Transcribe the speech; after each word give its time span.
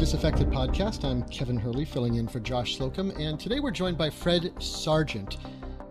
Disaffected 0.00 0.48
podcast. 0.48 1.04
I'm 1.04 1.22
Kevin 1.24 1.58
Hurley, 1.58 1.84
filling 1.84 2.14
in 2.14 2.26
for 2.26 2.40
Josh 2.40 2.78
Slocum, 2.78 3.10
and 3.18 3.38
today 3.38 3.60
we're 3.60 3.70
joined 3.70 3.98
by 3.98 4.08
Fred 4.08 4.50
Sargent. 4.58 5.36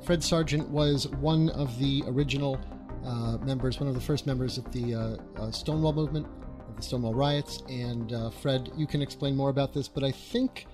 Fred 0.03 0.23
Sargent 0.23 0.67
was 0.67 1.07
one 1.07 1.49
of 1.51 1.77
the 1.77 2.01
original 2.07 2.59
uh, 3.05 3.37
members, 3.45 3.79
one 3.79 3.87
of 3.87 3.93
the 3.93 4.01
first 4.01 4.25
members 4.25 4.57
of 4.57 4.69
the 4.71 4.95
uh, 4.95 5.17
uh, 5.39 5.51
Stonewall 5.51 5.93
movement, 5.93 6.25
of 6.67 6.75
the 6.75 6.81
Stonewall 6.81 7.13
riots. 7.13 7.61
And 7.69 8.11
uh, 8.11 8.31
Fred, 8.31 8.71
you 8.75 8.87
can 8.87 9.03
explain 9.03 9.35
more 9.35 9.51
about 9.51 9.75
this, 9.75 9.87
but 9.87 10.03
I 10.03 10.11
think 10.11 10.65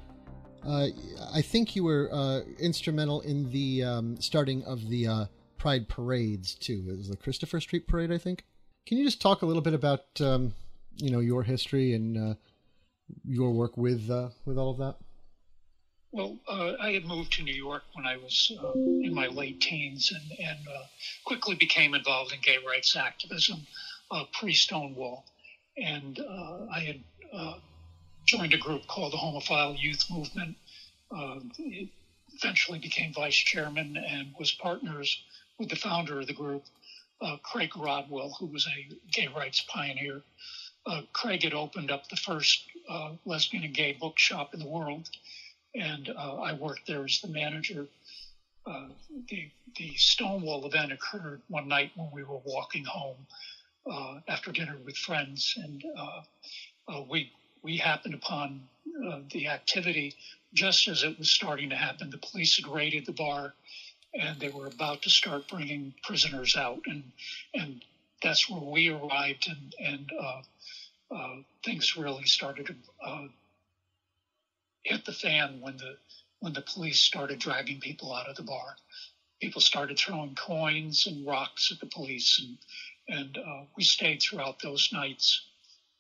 uh, 0.65 0.87
I 1.33 1.41
think 1.41 1.75
you 1.75 1.83
were 1.83 2.09
uh, 2.13 2.39
instrumental 2.57 3.19
in 3.19 3.51
the 3.51 3.83
um, 3.83 4.15
starting 4.21 4.63
of 4.63 4.87
the 4.87 5.27
Pride 5.57 5.89
parades 5.89 6.55
too. 6.55 6.85
It 6.87 6.95
was 6.95 7.09
the 7.09 7.17
Christopher 7.17 7.59
Street 7.59 7.85
Parade, 7.85 8.13
I 8.13 8.17
think. 8.17 8.45
Can 8.85 8.97
you 8.97 9.03
just 9.03 9.21
talk 9.21 9.41
a 9.41 9.45
little 9.45 9.61
bit 9.61 9.73
about 9.73 10.05
um, 10.21 10.53
you 10.95 11.11
know 11.11 11.19
your 11.19 11.43
history 11.43 11.93
and 11.93 12.37
your 13.27 13.51
work 13.51 13.77
with 13.77 14.09
uh, 14.09 14.29
with 14.45 14.57
all 14.57 14.71
of 14.71 14.77
that? 14.77 14.95
Well, 16.11 16.37
uh, 16.47 16.73
I 16.79 16.91
had 16.91 17.05
moved 17.05 17.33
to 17.33 17.43
New 17.43 17.53
York 17.53 17.83
when 17.93 18.05
I 18.05 18.15
was 18.15 18.51
uh, 18.63 18.71
in 18.73 19.13
my 19.13 19.27
late 19.27 19.59
teens, 19.59 20.13
and, 20.13 20.39
and 20.39 20.59
uh, 20.67 20.83
quickly 21.25 21.55
became 21.55 21.93
involved 21.93 22.31
in 22.31 22.39
gay 22.41 22.57
rights 22.65 22.95
activism 22.95 23.67
uh, 24.11 24.23
pre 24.31 24.53
Stonewall. 24.53 25.25
And 25.77 26.17
uh, 26.19 26.67
I 26.73 26.79
had 26.79 27.01
joined 28.25 28.53
a 28.53 28.57
group 28.57 28.87
called 28.87 29.11
the 29.11 29.17
Homophile 29.17 29.77
Youth 29.77 30.05
Movement. 30.09 30.55
eventually 32.41 32.79
became 32.79 33.13
vice 33.13 33.35
chairman 33.35 33.97
and 33.97 34.33
was 34.39 34.51
partners 34.53 35.21
with 35.59 35.69
the 35.69 35.75
founder 35.75 36.21
of 36.21 36.27
the 36.27 36.33
group, 36.33 36.63
Craig 37.43 37.75
Rodwell, 37.75 38.35
who 38.39 38.45
was 38.45 38.65
a 38.67 39.11
gay 39.11 39.27
rights 39.27 39.65
pioneer. 39.67 40.21
Craig 41.11 41.43
had 41.43 41.53
opened 41.53 41.91
up 41.91 42.07
the 42.07 42.15
first 42.15 42.63
uh, 42.89 43.11
lesbian 43.25 43.63
and 43.63 43.73
gay 43.73 43.93
bookshop 43.99 44.53
in 44.53 44.59
the 44.59 44.67
world, 44.67 45.09
and 45.73 46.09
uh, 46.09 46.35
I 46.35 46.53
worked 46.53 46.87
there 46.87 47.03
as 47.03 47.19
the 47.21 47.27
manager. 47.27 47.87
Uh, 48.65 48.87
the 49.29 49.49
the 49.77 49.93
Stonewall 49.95 50.65
event 50.65 50.91
occurred 50.91 51.41
one 51.49 51.67
night 51.67 51.91
when 51.95 52.09
we 52.13 52.23
were 52.23 52.39
walking 52.45 52.85
home 52.85 53.17
uh, 53.91 54.19
after 54.27 54.51
dinner 54.51 54.77
with 54.83 54.97
friends, 54.97 55.53
and 55.57 55.83
uh, 55.97 56.21
uh, 56.87 57.01
we 57.09 57.31
we 57.61 57.77
happened 57.77 58.13
upon 58.13 58.61
the 59.31 59.47
activity 59.47 60.15
just 60.53 60.87
as 60.87 61.03
it 61.03 61.19
was 61.19 61.29
starting 61.29 61.69
to 61.69 61.75
happen. 61.75 62.09
The 62.09 62.17
police 62.17 62.55
had 62.55 62.71
raided 62.71 63.05
the 63.05 63.11
bar, 63.11 63.53
and 64.13 64.39
they 64.39 64.47
were 64.49 64.67
about 64.67 65.01
to 65.01 65.09
start 65.09 65.47
bringing 65.49 65.93
prisoners 66.03 66.55
out, 66.55 66.81
and 66.85 67.03
and 67.53 67.83
that's 68.23 68.49
where 68.49 68.61
we 68.61 68.89
arrived, 68.89 69.47
and 69.47 69.75
and 69.79 70.11
uh, 71.11 71.35
things 71.63 71.95
really 71.95 72.25
started 72.25 72.67
to 72.67 72.75
uh, 73.05 73.27
hit 74.83 75.05
the 75.05 75.13
fan 75.13 75.61
when 75.61 75.77
the 75.77 75.97
when 76.39 76.53
the 76.53 76.61
police 76.61 76.99
started 76.99 77.39
dragging 77.39 77.79
people 77.79 78.13
out 78.13 78.27
of 78.27 78.35
the 78.35 78.43
bar. 78.43 78.75
People 79.41 79.61
started 79.61 79.97
throwing 79.97 80.35
coins 80.35 81.07
and 81.07 81.25
rocks 81.25 81.71
at 81.71 81.79
the 81.79 81.85
police, 81.85 82.39
and 82.39 82.57
and 83.19 83.37
uh, 83.37 83.63
we 83.77 83.83
stayed 83.83 84.21
throughout 84.21 84.59
those 84.61 84.89
nights, 84.91 85.45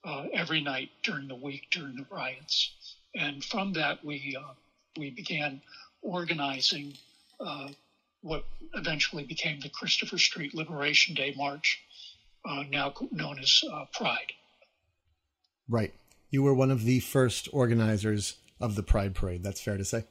uh, 0.03 0.25
every 0.33 0.61
night 0.61 0.89
during 1.03 1.27
the 1.27 1.35
week 1.35 1.67
during 1.71 1.95
the 1.95 2.05
riots. 2.09 2.71
And 3.13 3.43
from 3.43 3.73
that, 3.73 4.03
we 4.03 4.35
uh, 4.39 4.53
we 4.97 5.11
began 5.11 5.61
organizing 6.01 6.97
what 8.21 8.45
eventually 8.73 9.23
became 9.23 9.59
the 9.59 9.69
Christopher 9.69 10.17
Street 10.17 10.55
Liberation 10.55 11.13
Day 11.13 11.33
March, 11.37 11.79
now 12.69 12.91
known 13.11 13.37
as 13.37 13.63
Pride. 13.93 14.31
Right. 15.67 15.93
You 16.29 16.43
were 16.43 16.53
one 16.53 16.71
of 16.71 16.83
the 16.83 16.99
first 16.99 17.47
organizers 17.51 18.35
of 18.59 18.75
the 18.75 18.83
Pride 18.83 19.15
Parade. 19.15 19.43
That's 19.43 19.61
fair 19.61 19.77
to 19.77 19.85
say. 19.85 20.05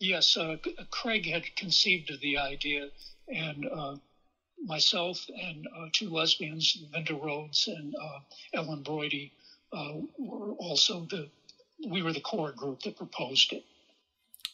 Yes, 0.00 0.36
uh, 0.36 0.56
Craig 0.90 1.26
had 1.26 1.44
conceived 1.56 2.10
of 2.10 2.20
the 2.20 2.38
idea, 2.38 2.88
and 3.28 3.66
uh, 3.66 3.96
myself 4.64 5.24
and 5.28 5.66
uh, 5.76 5.86
two 5.92 6.08
lesbians, 6.08 6.84
Linda 6.92 7.14
Rhodes 7.14 7.68
and 7.68 7.94
uh, 8.00 8.20
Ellen 8.54 8.84
Broidy, 8.84 9.32
uh, 9.72 9.94
were 10.18 10.52
also 10.52 11.06
the 11.10 11.28
we 11.88 12.02
were 12.02 12.12
the 12.12 12.20
core 12.20 12.52
group 12.52 12.80
that 12.82 12.96
proposed 12.96 13.52
it. 13.52 13.64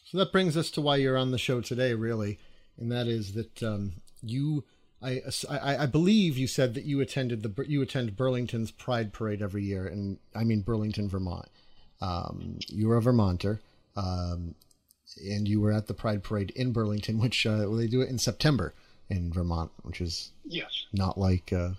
So 0.05 0.17
that 0.19 0.31
brings 0.31 0.55
us 0.55 0.69
to 0.71 0.81
why 0.81 0.97
you're 0.97 1.17
on 1.17 1.31
the 1.31 1.37
show 1.37 1.61
today, 1.61 1.93
really, 1.93 2.39
and 2.77 2.91
that 2.91 3.07
is 3.07 3.33
that 3.33 3.63
um, 3.63 3.93
you 4.21 4.63
I, 5.01 5.21
I, 5.49 5.77
I 5.77 5.85
believe 5.85 6.37
you 6.37 6.47
said 6.47 6.73
that 6.73 6.85
you 6.85 7.01
attended 7.01 7.43
the 7.43 7.65
you 7.67 7.81
attend 7.81 8.15
Burlington's 8.15 8.71
Pride 8.71 9.13
Parade 9.13 9.41
every 9.41 9.63
year, 9.63 9.85
and 9.85 10.17
I 10.35 10.43
mean 10.43 10.61
Burlington, 10.61 11.09
Vermont. 11.09 11.47
Um, 12.01 12.59
you 12.67 12.87
were 12.87 12.97
a 12.97 13.01
Vermonter, 13.01 13.61
um, 13.95 14.55
and 15.23 15.47
you 15.47 15.61
were 15.61 15.71
at 15.71 15.87
the 15.87 15.93
Pride 15.93 16.23
Parade 16.23 16.51
in 16.55 16.71
Burlington, 16.71 17.19
which 17.19 17.45
uh, 17.45 17.65
well, 17.67 17.75
they 17.75 17.87
do 17.87 18.01
it 18.01 18.09
in 18.09 18.17
September 18.17 18.73
in 19.09 19.31
Vermont, 19.31 19.71
which 19.83 20.01
is 20.01 20.31
yes, 20.45 20.85
not 20.93 21.17
like 21.17 21.53
uh, 21.53 21.71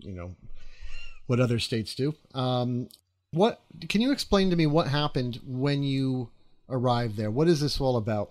you 0.00 0.12
know 0.12 0.34
what 1.26 1.40
other 1.40 1.58
states 1.58 1.94
do. 1.94 2.14
Um, 2.34 2.88
what 3.30 3.62
can 3.88 4.00
you 4.00 4.12
explain 4.12 4.50
to 4.50 4.56
me 4.56 4.66
what 4.66 4.88
happened 4.88 5.40
when 5.46 5.82
you 5.82 6.30
arrived 6.68 7.16
there? 7.16 7.30
What 7.30 7.48
is 7.48 7.60
this 7.60 7.80
all 7.80 7.96
about? 7.96 8.30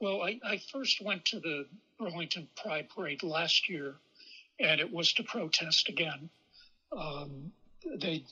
Well, 0.00 0.22
I, 0.22 0.40
I 0.42 0.58
first 0.72 1.02
went 1.02 1.26
to 1.26 1.40
the 1.40 1.66
Burlington 1.98 2.48
Pride 2.56 2.88
Parade 2.88 3.22
last 3.22 3.68
year, 3.68 3.96
and 4.58 4.80
it 4.80 4.90
was 4.90 5.12
to 5.14 5.22
protest 5.22 5.88
again. 5.90 6.30
Um, 6.96 7.52
they 7.98 8.24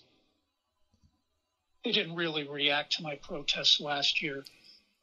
they 1.85 1.93
didn't 1.93 2.17
really 2.17 2.49
react 2.49 2.97
to 2.97 3.03
my 3.03 3.17
protests 3.17 3.81
last 3.81 4.21
year, 4.23 4.45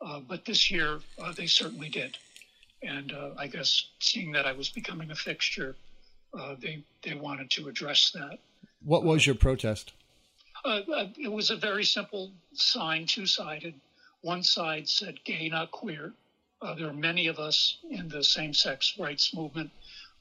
uh, 0.01 0.19
but 0.19 0.43
this 0.45 0.69
year 0.69 0.99
uh, 1.19 1.31
they 1.31 1.47
certainly 1.47 1.89
did. 1.89 2.17
And 2.83 3.11
uh, 3.13 3.29
I 3.37 3.47
guess 3.47 3.87
seeing 3.99 4.31
that 4.33 4.45
I 4.45 4.51
was 4.51 4.69
becoming 4.69 5.11
a 5.11 5.15
fixture, 5.15 5.75
uh, 6.37 6.55
they 6.59 6.83
they 7.03 7.13
wanted 7.13 7.49
to 7.51 7.67
address 7.67 8.11
that. 8.11 8.39
What 8.83 9.03
was 9.03 9.25
your 9.25 9.35
protest? 9.35 9.93
Uh, 10.63 10.81
uh, 10.93 11.07
it 11.17 11.31
was 11.31 11.51
a 11.51 11.55
very 11.55 11.85
simple 11.85 12.31
sign, 12.53 13.05
two 13.05 13.27
sided. 13.27 13.75
One 14.21 14.41
side 14.41 14.89
said 14.89 15.23
"gay, 15.23 15.47
not 15.49 15.69
queer," 15.71 16.13
Uh, 16.65 16.73
there 16.73 16.87
are 16.87 16.93
many 16.93 17.27
of 17.27 17.37
us 17.37 17.77
in 17.91 18.09
the 18.09 18.23
same 18.23 18.51
sex 18.51 18.95
rights 18.97 19.35
movement 19.35 19.69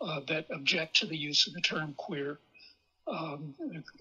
uh, 0.02 0.20
that 0.28 0.44
object 0.50 0.94
to 0.94 1.06
the 1.06 1.16
use 1.16 1.46
of 1.46 1.54
the 1.54 1.60
term 1.62 1.94
queer. 1.96 2.38
Um, 3.06 3.54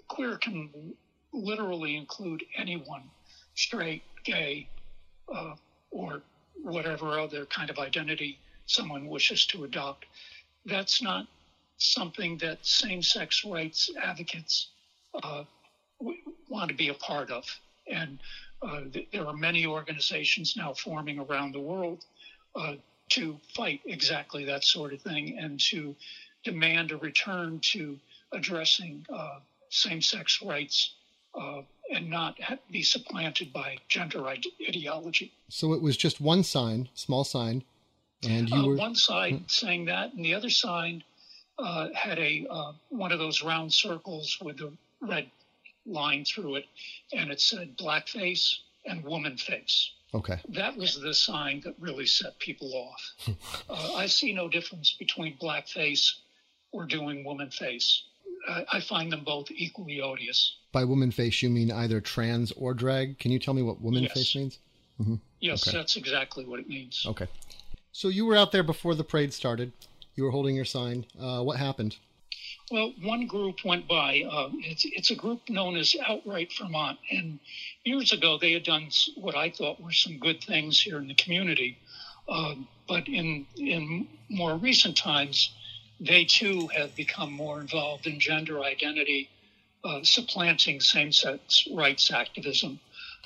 queer 0.09 0.35
can 0.37 0.93
literally 1.31 1.95
include 1.95 2.43
anyone, 2.57 3.03
straight, 3.55 4.03
gay, 4.25 4.67
uh, 5.33 5.55
or 5.89 6.21
whatever 6.61 7.17
other 7.17 7.45
kind 7.45 7.69
of 7.69 7.79
identity 7.79 8.37
someone 8.65 9.07
wishes 9.07 9.45
to 9.45 9.63
adopt. 9.63 10.05
That's 10.65 11.01
not 11.01 11.27
something 11.77 12.37
that 12.39 12.65
same 12.65 13.01
sex 13.01 13.45
rights 13.45 13.89
advocates 14.03 14.67
uh, 15.23 15.45
want 16.49 16.69
to 16.69 16.75
be 16.75 16.89
a 16.89 16.93
part 16.95 17.31
of. 17.31 17.45
And 17.87 18.19
uh, 18.61 18.81
th- 18.91 19.07
there 19.13 19.25
are 19.27 19.33
many 19.33 19.65
organizations 19.65 20.55
now 20.57 20.73
forming 20.73 21.19
around 21.19 21.53
the 21.53 21.61
world 21.61 22.03
uh, 22.55 22.75
to 23.09 23.39
fight 23.55 23.81
exactly 23.85 24.45
that 24.45 24.63
sort 24.63 24.93
of 24.93 25.01
thing 25.01 25.37
and 25.37 25.59
to 25.59 25.95
demand 26.43 26.91
a 26.91 26.97
return 26.97 27.59
to 27.59 27.97
addressing 28.31 29.05
uh, 29.13 29.39
same 29.69 30.01
sex 30.01 30.41
rights 30.41 30.93
uh, 31.35 31.61
and 31.91 32.09
not 32.09 32.37
be 32.71 32.83
supplanted 32.83 33.51
by 33.53 33.77
gender 33.87 34.25
ideology. 34.27 35.31
So 35.49 35.73
it 35.73 35.81
was 35.81 35.97
just 35.97 36.21
one 36.21 36.43
sign, 36.43 36.89
small 36.93 37.23
sign, 37.23 37.63
and 38.23 38.49
you 38.49 38.55
uh, 38.55 38.67
were 38.67 38.75
one 38.75 38.95
side 38.95 39.33
hmm. 39.33 39.43
saying 39.47 39.85
that, 39.85 40.13
and 40.13 40.23
the 40.23 40.33
other 40.33 40.49
side 40.49 41.03
uh, 41.59 41.89
had 41.93 42.19
a 42.19 42.45
uh, 42.49 42.73
one 42.89 43.11
of 43.11 43.19
those 43.19 43.43
round 43.43 43.73
circles 43.73 44.37
with 44.41 44.61
a 44.61 44.71
red 45.01 45.29
line 45.85 46.25
through 46.25 46.55
it, 46.55 46.65
and 47.11 47.31
it 47.31 47.41
said 47.41 47.77
blackface 47.77 48.57
and 48.85 49.03
woman 49.03 49.37
face. 49.37 49.91
Okay. 50.13 50.39
That 50.49 50.77
was 50.77 50.99
the 50.99 51.13
sign 51.13 51.61
that 51.65 51.75
really 51.79 52.05
set 52.05 52.37
people 52.39 52.71
off. 52.73 53.35
uh, 53.69 53.93
I 53.95 54.05
see 54.05 54.33
no 54.33 54.47
difference 54.47 54.95
between 54.97 55.37
blackface 55.37 56.11
or 56.71 56.85
doing 56.85 57.23
woman 57.23 57.49
face. 57.49 58.03
I, 58.47 58.65
I 58.73 58.79
find 58.79 59.11
them 59.11 59.23
both 59.23 59.49
equally 59.51 60.01
odious. 60.01 60.55
By 60.71 60.83
woman 60.83 61.11
face, 61.11 61.41
you 61.41 61.49
mean 61.49 61.71
either 61.71 62.01
trans 62.01 62.51
or 62.51 62.73
drag? 62.73 63.19
Can 63.19 63.31
you 63.31 63.39
tell 63.39 63.53
me 63.53 63.61
what 63.61 63.81
woman 63.81 64.03
yes. 64.03 64.13
face 64.13 64.35
means? 64.35 64.59
Mm-hmm. 65.01 65.15
Yes, 65.39 65.67
okay. 65.67 65.77
that's 65.77 65.95
exactly 65.95 66.45
what 66.45 66.59
it 66.59 66.67
means. 66.67 67.05
Okay. 67.07 67.27
So 67.91 68.07
you 68.07 68.25
were 68.25 68.35
out 68.35 68.51
there 68.51 68.63
before 68.63 68.95
the 68.95 69.03
parade 69.03 69.33
started. 69.33 69.71
You 70.15 70.23
were 70.23 70.31
holding 70.31 70.55
your 70.55 70.65
sign. 70.65 71.05
Uh, 71.19 71.41
what 71.41 71.57
happened? 71.57 71.97
Well, 72.73 72.91
one 73.03 73.27
group 73.27 73.63
went 73.63 73.87
by. 73.87 74.23
Uh, 74.27 74.49
it's, 74.53 74.83
it's 74.83 75.11
a 75.11 75.15
group 75.15 75.47
known 75.47 75.75
as 75.75 75.95
Outright 76.07 76.51
Vermont. 76.57 76.97
And 77.11 77.37
years 77.83 78.11
ago, 78.11 78.39
they 78.41 78.51
had 78.53 78.63
done 78.63 78.89
what 79.15 79.35
I 79.35 79.51
thought 79.51 79.79
were 79.79 79.91
some 79.91 80.17
good 80.17 80.43
things 80.43 80.79
here 80.79 80.97
in 80.97 81.07
the 81.07 81.13
community. 81.13 81.77
Uh, 82.27 82.55
but 82.87 83.07
in, 83.07 83.45
in 83.57 84.07
more 84.27 84.55
recent 84.55 84.97
times, 84.97 85.53
they 85.99 86.25
too 86.25 86.67
have 86.75 86.95
become 86.95 87.31
more 87.31 87.61
involved 87.61 88.07
in 88.07 88.19
gender 88.19 88.63
identity 88.63 89.29
uh, 89.83 89.99
supplanting 90.01 90.79
same-sex 90.79 91.67
rights 91.71 92.11
activism. 92.11 92.79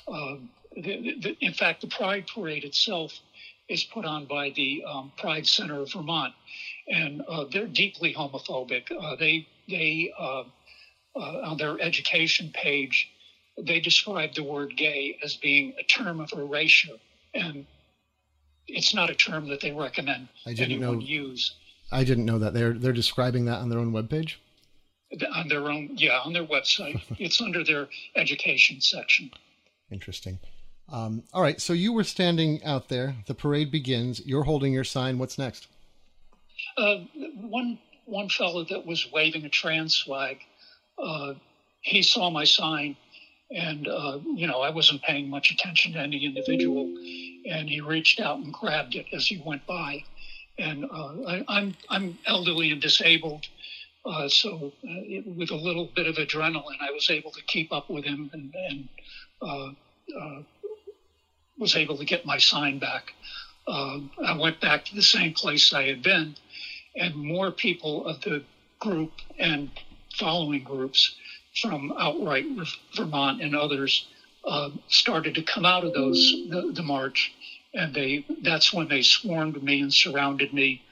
Um, 0.06 0.50
the, 0.76 1.16
the, 1.22 1.36
in 1.40 1.54
fact, 1.54 1.80
the 1.80 1.86
Pride 1.86 2.26
Parade 2.26 2.64
itself 2.64 3.18
is 3.68 3.84
put 3.84 4.04
on 4.04 4.26
by 4.26 4.50
the 4.50 4.84
um, 4.86 5.10
Pride 5.16 5.46
Center 5.46 5.80
of 5.80 5.92
Vermont, 5.92 6.34
and 6.88 7.22
uh, 7.28 7.44
they're 7.52 7.66
deeply 7.66 8.14
homophobic. 8.14 8.84
Uh, 8.90 9.16
they 9.16 9.46
they 9.68 10.12
uh, 10.18 10.44
uh, 11.16 11.20
on 11.50 11.56
their 11.58 11.80
education 11.80 12.50
page, 12.54 13.10
they 13.60 13.80
describe 13.80 14.34
the 14.34 14.42
word 14.42 14.76
gay 14.76 15.18
as 15.22 15.36
being 15.36 15.74
a 15.78 15.82
term 15.84 16.20
of 16.20 16.32
erasure, 16.32 16.96
and 17.34 17.66
it's 18.66 18.94
not 18.94 19.10
a 19.10 19.14
term 19.14 19.48
that 19.48 19.60
they 19.60 19.72
recommend 19.72 20.28
I 20.46 20.50
didn't 20.50 20.72
anyone 20.72 20.98
know- 20.98 21.04
use 21.04 21.54
I 21.90 22.04
didn't 22.04 22.26
know 22.26 22.38
that 22.38 22.52
they're 22.54 22.74
they're 22.74 22.92
describing 22.92 23.46
that 23.46 23.58
on 23.58 23.68
their 23.70 23.78
own 23.78 23.92
webpage. 23.92 24.34
on 25.34 25.48
their 25.48 25.70
own. 25.70 25.90
Yeah, 25.96 26.20
on 26.24 26.32
their 26.32 26.44
website, 26.44 27.00
it's 27.18 27.40
under 27.40 27.64
their 27.64 27.88
education 28.14 28.80
section. 28.80 29.30
Interesting. 29.90 30.38
Um, 30.90 31.22
all 31.34 31.42
right, 31.42 31.60
so 31.60 31.72
you 31.72 31.92
were 31.92 32.04
standing 32.04 32.62
out 32.64 32.88
there. 32.88 33.16
The 33.26 33.34
parade 33.34 33.70
begins. 33.70 34.24
You're 34.26 34.44
holding 34.44 34.72
your 34.72 34.84
sign. 34.84 35.18
What's 35.18 35.38
next? 35.38 35.66
Uh, 36.76 36.98
one 37.34 37.78
one 38.04 38.28
fellow 38.28 38.64
that 38.64 38.86
was 38.86 39.10
waving 39.12 39.44
a 39.44 39.48
trans 39.48 39.98
flag, 40.00 40.38
uh, 40.96 41.34
he 41.80 42.02
saw 42.02 42.30
my 42.30 42.44
sign, 42.44 42.96
and 43.50 43.86
uh, 43.88 44.18
you 44.24 44.46
know 44.46 44.60
I 44.60 44.70
wasn't 44.70 45.02
paying 45.02 45.28
much 45.28 45.50
attention 45.50 45.92
to 45.92 45.98
any 45.98 46.24
individual, 46.24 46.84
and 47.50 47.68
he 47.68 47.80
reached 47.80 48.20
out 48.20 48.38
and 48.38 48.52
grabbed 48.52 48.94
it 48.94 49.06
as 49.12 49.26
he 49.26 49.42
went 49.44 49.66
by, 49.66 50.04
and 50.58 50.84
uh, 50.84 51.14
I, 51.26 51.44
I'm 51.48 51.76
I'm 51.90 52.18
elderly 52.26 52.70
and 52.70 52.80
disabled, 52.80 53.46
uh, 54.06 54.28
so 54.28 54.72
it, 54.82 55.26
with 55.26 55.50
a 55.50 55.56
little 55.56 55.90
bit 55.94 56.06
of 56.06 56.16
adrenaline, 56.16 56.80
I 56.80 56.92
was 56.92 57.10
able 57.10 57.32
to 57.32 57.42
keep 57.42 57.72
up 57.72 57.90
with 57.90 58.04
him 58.04 58.30
and, 58.32 58.54
and 58.70 59.76
was 61.58 61.74
able 61.74 61.96
to 61.98 62.04
get 62.04 62.24
my 62.24 62.38
sign 62.38 62.78
back. 62.78 63.12
I 63.66 64.36
went 64.38 64.60
back 64.60 64.86
to 64.86 64.94
the 64.94 65.02
same 65.02 65.34
place 65.34 65.74
I 65.74 65.82
had 65.88 66.02
been, 66.02 66.36
and 66.96 67.14
more 67.14 67.50
people 67.50 68.06
of 68.06 68.20
the 68.22 68.42
group 68.80 69.12
and 69.38 69.70
following 70.18 70.62
groups 70.64 71.14
from 71.60 71.92
outright 71.98 72.46
Vermont 72.96 73.42
and 73.42 73.56
others 73.56 74.06
uh, 74.44 74.70
started 74.88 75.34
to 75.34 75.42
come 75.42 75.64
out 75.64 75.84
of 75.84 75.92
those 75.92 76.34
the, 76.48 76.72
the 76.74 76.82
march, 76.82 77.32
and 77.74 77.94
they 77.94 78.24
that's 78.42 78.72
when 78.72 78.88
they 78.88 79.02
swarmed 79.02 79.62
me 79.62 79.80
and 79.80 79.92
surrounded 79.92 80.52
me. 80.52 80.82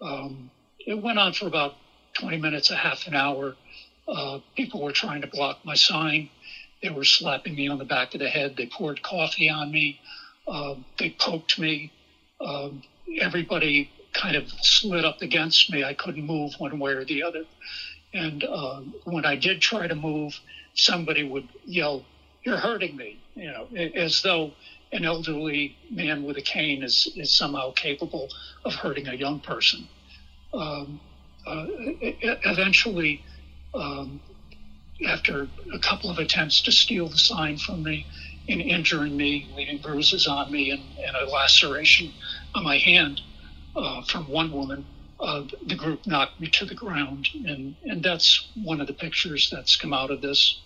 Um, 0.00 0.50
it 0.78 1.00
went 1.00 1.18
on 1.18 1.32
for 1.32 1.46
about 1.46 1.74
20 2.14 2.38
minutes, 2.38 2.70
a 2.70 2.76
half 2.76 3.06
an 3.06 3.14
hour. 3.14 3.54
Uh, 4.06 4.40
people 4.56 4.82
were 4.82 4.92
trying 4.92 5.20
to 5.20 5.26
block 5.26 5.58
my 5.64 5.74
sign. 5.74 6.30
They 6.82 6.90
were 6.90 7.04
slapping 7.04 7.54
me 7.54 7.68
on 7.68 7.78
the 7.78 7.84
back 7.84 8.14
of 8.14 8.20
the 8.20 8.28
head. 8.28 8.56
They 8.56 8.66
poured 8.66 9.02
coffee 9.02 9.50
on 9.50 9.70
me. 9.70 10.00
Uh, 10.46 10.76
they 10.98 11.10
poked 11.10 11.58
me. 11.58 11.92
Um, 12.40 12.82
everybody 13.20 13.90
kind 14.12 14.36
of 14.36 14.50
slid 14.62 15.04
up 15.04 15.22
against 15.22 15.70
me. 15.70 15.84
I 15.84 15.94
couldn't 15.94 16.24
move 16.24 16.54
one 16.58 16.78
way 16.78 16.92
or 16.92 17.04
the 17.04 17.22
other. 17.22 17.44
And 18.12 18.42
uh, 18.44 18.80
when 19.04 19.24
I 19.24 19.36
did 19.36 19.60
try 19.60 19.86
to 19.86 19.94
move, 19.94 20.38
somebody 20.74 21.24
would 21.24 21.48
yell, 21.64 22.04
"You're 22.44 22.56
hurting 22.56 22.96
me!" 22.96 23.18
You 23.34 23.50
know, 23.50 23.68
as 23.94 24.22
though 24.22 24.52
an 24.92 25.04
elderly 25.04 25.76
man 25.90 26.24
with 26.24 26.38
a 26.38 26.42
cane 26.42 26.82
is, 26.82 27.12
is 27.16 27.36
somehow 27.36 27.72
capable 27.72 28.28
of 28.64 28.74
hurting 28.74 29.06
a 29.08 29.14
young 29.14 29.40
person. 29.40 29.86
Um, 30.54 31.00
uh, 31.46 31.66
eventually, 32.00 33.22
um, 33.74 34.20
after 35.06 35.48
a 35.72 35.78
couple 35.78 36.10
of 36.10 36.18
attempts 36.18 36.62
to 36.62 36.72
steal 36.72 37.08
the 37.08 37.18
sign 37.18 37.58
from 37.58 37.82
me 37.82 38.06
and 38.48 38.62
injuring 38.62 39.16
me, 39.16 39.48
leaving 39.54 39.78
bruises 39.78 40.26
on 40.26 40.50
me 40.50 40.70
and, 40.70 40.82
and 41.06 41.16
a 41.16 41.30
laceration 41.30 42.12
on 42.54 42.64
my 42.64 42.78
hand 42.78 43.20
uh, 43.76 44.02
from 44.02 44.28
one 44.28 44.52
woman, 44.52 44.84
uh, 45.20 45.44
the 45.66 45.74
group 45.74 46.06
knocked 46.06 46.40
me 46.40 46.48
to 46.48 46.64
the 46.64 46.74
ground. 46.74 47.28
And, 47.46 47.74
and 47.84 48.02
that's 48.02 48.48
one 48.54 48.80
of 48.80 48.86
the 48.86 48.92
pictures 48.92 49.50
that's 49.50 49.76
come 49.76 49.92
out 49.92 50.10
of 50.10 50.20
this 50.20 50.60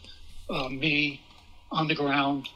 uh, 0.51 0.69
me 0.69 1.23
on 1.71 1.89
the 1.89 1.95
ground 1.95 2.49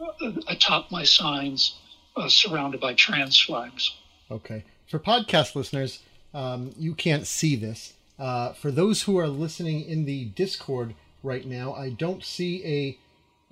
uh, 0.00 0.32
atop 0.48 0.90
my 0.90 1.04
signs, 1.04 1.78
uh, 2.16 2.28
surrounded 2.28 2.80
by 2.80 2.94
trans 2.94 3.38
flags. 3.38 3.94
Okay. 4.30 4.64
For 4.86 4.98
podcast 4.98 5.54
listeners, 5.54 6.00
um, 6.34 6.72
you 6.78 6.94
can't 6.94 7.26
see 7.26 7.56
this. 7.56 7.94
Uh, 8.18 8.52
for 8.52 8.70
those 8.70 9.02
who 9.02 9.18
are 9.18 9.28
listening 9.28 9.82
in 9.84 10.04
the 10.04 10.26
Discord 10.26 10.94
right 11.22 11.46
now, 11.46 11.72
I 11.72 11.90
don't 11.90 12.24
see 12.24 12.64
a 12.64 12.98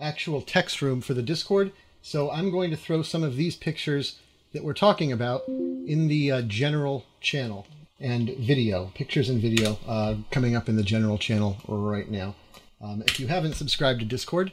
actual 0.03 0.41
text 0.41 0.81
room 0.81 1.01
for 1.01 1.15
the 1.15 1.23
Discord, 1.23 1.73
so 2.03 2.31
I'm 2.31 2.51
going 2.51 2.71
to 2.71 2.77
throw 2.77 3.03
some 3.03 3.23
of 3.23 3.37
these 3.37 3.57
pictures 3.57 4.19
that 4.53 4.65
we're 4.65 4.75
talking 4.75 5.13
about 5.13 5.47
in 5.49 6.09
the 6.09 6.33
uh, 6.33 6.43
general 6.43 7.05
channel 7.21 7.67
and 8.01 8.31
video, 8.39 8.91
pictures 8.95 9.29
and 9.29 9.41
video 9.41 9.79
uh, 9.87 10.17
coming 10.31 10.57
up 10.57 10.69
in 10.69 10.77
the 10.77 10.83
general 10.83 11.19
channel 11.19 11.57
right 11.69 12.11
now. 12.11 12.35
Um, 12.81 13.03
if 13.07 13.21
you 13.21 13.27
haven't 13.27 13.55
subscribed 13.55 14.01
to 14.01 14.07
Discord, 14.07 14.53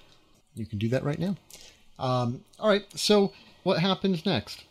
you 0.56 0.66
can 0.66 0.78
do 0.78 0.90
that 0.90 1.04
right 1.04 1.20
now. 1.20 1.38
Um, 1.98 2.44
all 2.60 2.70
right, 2.70 2.86
so 2.94 3.32
what 3.64 3.80
happens 3.80 4.26
next? 4.26 4.64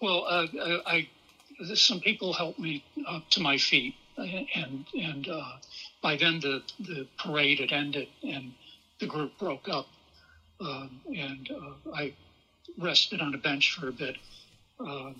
Well, 0.00 0.24
uh, 0.28 0.46
I, 0.62 1.08
I, 1.64 1.74
some 1.74 2.00
people 2.00 2.32
helped 2.32 2.58
me 2.58 2.84
up 3.08 3.28
to 3.30 3.40
my 3.40 3.56
feet, 3.58 3.94
and 4.16 4.86
and 4.94 5.28
uh, 5.28 5.52
by 6.02 6.16
then 6.16 6.40
the 6.40 6.62
the 6.78 7.06
parade 7.18 7.60
had 7.60 7.72
ended 7.72 8.08
and 8.22 8.52
the 8.98 9.06
group 9.06 9.38
broke 9.38 9.68
up, 9.68 9.86
um, 10.60 11.00
and 11.06 11.50
uh, 11.50 11.92
I 11.94 12.14
rested 12.78 13.20
on 13.20 13.34
a 13.34 13.38
bench 13.38 13.72
for 13.72 13.88
a 13.88 13.92
bit. 13.92 14.16
Um, 14.80 15.14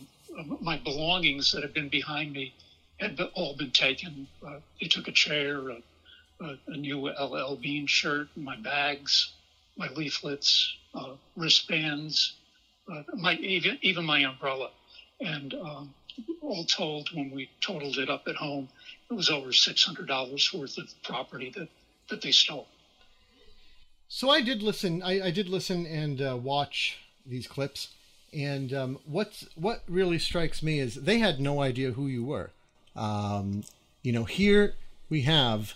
my 0.61 0.79
belongings 0.79 1.53
that 1.53 1.63
had 1.63 1.75
been 1.75 1.89
behind 1.89 2.33
me 2.33 2.55
had 2.99 3.21
all 3.35 3.57
been 3.57 3.71
taken. 3.71 4.27
Uh, 4.47 4.61
they 4.81 4.87
took 4.87 5.09
a 5.09 5.13
chair, 5.13 5.69
a, 5.71 5.83
a, 6.41 6.59
a 6.69 6.77
new 6.77 7.09
LL 7.09 7.57
Bean 7.57 7.87
shirt, 7.87 8.29
my 8.37 8.57
bags, 8.57 9.33
my 9.77 9.89
leaflets, 9.89 10.77
uh, 10.95 11.15
wristbands, 11.37 12.35
uh, 12.93 13.03
my 13.15 13.35
even 13.37 13.79
even 13.83 14.05
my 14.05 14.21
umbrella, 14.21 14.71
and 15.21 15.55
um, 15.55 15.95
all 16.41 16.65
told, 16.65 17.09
when 17.15 17.31
we 17.31 17.49
totaled 17.61 17.99
it 17.99 18.11
up 18.11 18.25
at 18.27 18.37
home, 18.37 18.69
it 19.11 19.15
was 19.15 19.31
over 19.31 19.53
six 19.53 19.85
hundred 19.85 20.07
dollars 20.07 20.53
worth 20.53 20.77
of 20.79 20.89
property 21.03 21.51
that 21.57 21.69
that 22.09 22.23
they 22.23 22.33
stole. 22.33 22.67
So 24.09 24.29
I 24.31 24.41
did 24.41 24.63
listen. 24.63 25.03
I, 25.03 25.27
I 25.27 25.31
did 25.31 25.49
listen 25.49 25.87
and 25.87 26.21
uh, 26.21 26.37
watch 26.37 26.99
these 27.25 27.47
clips, 27.47 27.89
and 28.33 28.73
um, 28.73 28.99
what's 29.05 29.47
what 29.55 29.83
really 29.89 30.19
strikes 30.19 30.63
me 30.63 30.79
is 30.79 30.95
they 30.95 31.19
had 31.19 31.41
no 31.41 31.61
idea 31.61 31.93
who 31.93 32.07
you 32.07 32.25
were. 32.25 32.51
Um, 32.97 33.65
you 34.03 34.13
know, 34.13 34.25
here 34.25 34.75
we 35.09 35.23
have 35.23 35.75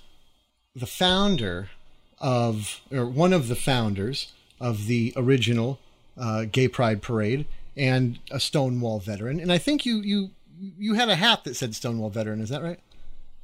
the 0.75 0.87
founder 0.87 1.71
of, 2.19 2.81
or 2.91 3.07
one 3.07 3.33
of 3.33 3.49
the 3.49 3.57
founders 3.57 4.33
of 4.61 4.87
the 4.87 5.13
original 5.17 5.79
uh, 6.17 6.45
Gay 6.51 6.69
Pride 6.69 7.03
Parade, 7.03 7.47
and 7.77 8.19
a 8.31 8.39
Stonewall 8.41 9.01
veteran. 9.01 9.41
And 9.41 9.53
I 9.53 9.59
think 9.59 9.85
you 9.85 9.99
you 9.99 10.31
you 10.59 10.95
had 10.95 11.09
a 11.09 11.17
hat 11.17 11.45
that 11.45 11.57
said 11.57 11.75
Stonewall 11.75 12.11
veteran. 12.11 12.41
Is 12.41 12.49
that 12.49 12.63
right? 12.63 12.81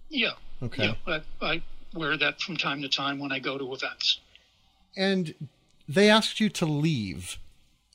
Yeah. 0.09 0.33
Okay. 0.63 0.95
Yeah, 1.07 1.19
I, 1.41 1.47
I 1.47 1.63
wear 1.95 2.17
that 2.17 2.41
from 2.41 2.57
time 2.57 2.83
to 2.83 2.89
time 2.89 3.19
when 3.19 3.33
I 3.33 3.39
go 3.39 3.59
to 3.59 3.73
events. 3.73 4.21
And 4.97 5.35
they 5.89 6.09
asked 6.09 6.41
you 6.41 6.49
to 6.51 6.67
leave. 6.67 7.39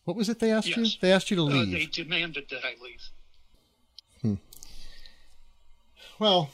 What 0.05 0.15
was 0.15 0.29
it 0.29 0.39
they 0.39 0.51
asked 0.51 0.75
you? 0.75 0.85
They 1.01 1.12
asked 1.12 1.29
you 1.29 1.35
to 1.38 1.43
Uh, 1.43 1.45
leave. 1.45 1.71
they 1.71 1.85
demanded 1.85 2.45
that 2.50 2.63
I 2.63 2.75
leave. 2.81 4.38
Well, 6.17 6.50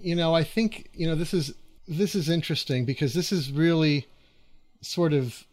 you 0.00 0.14
know, 0.14 0.34
I 0.34 0.44
think 0.44 0.90
you 0.92 1.06
know 1.06 1.14
this 1.14 1.32
is 1.32 1.54
this 1.86 2.14
is 2.14 2.28
interesting 2.28 2.84
because 2.84 3.14
this 3.14 3.32
is 3.32 3.50
really 3.50 4.06
sort 4.82 5.12
of 5.14 5.46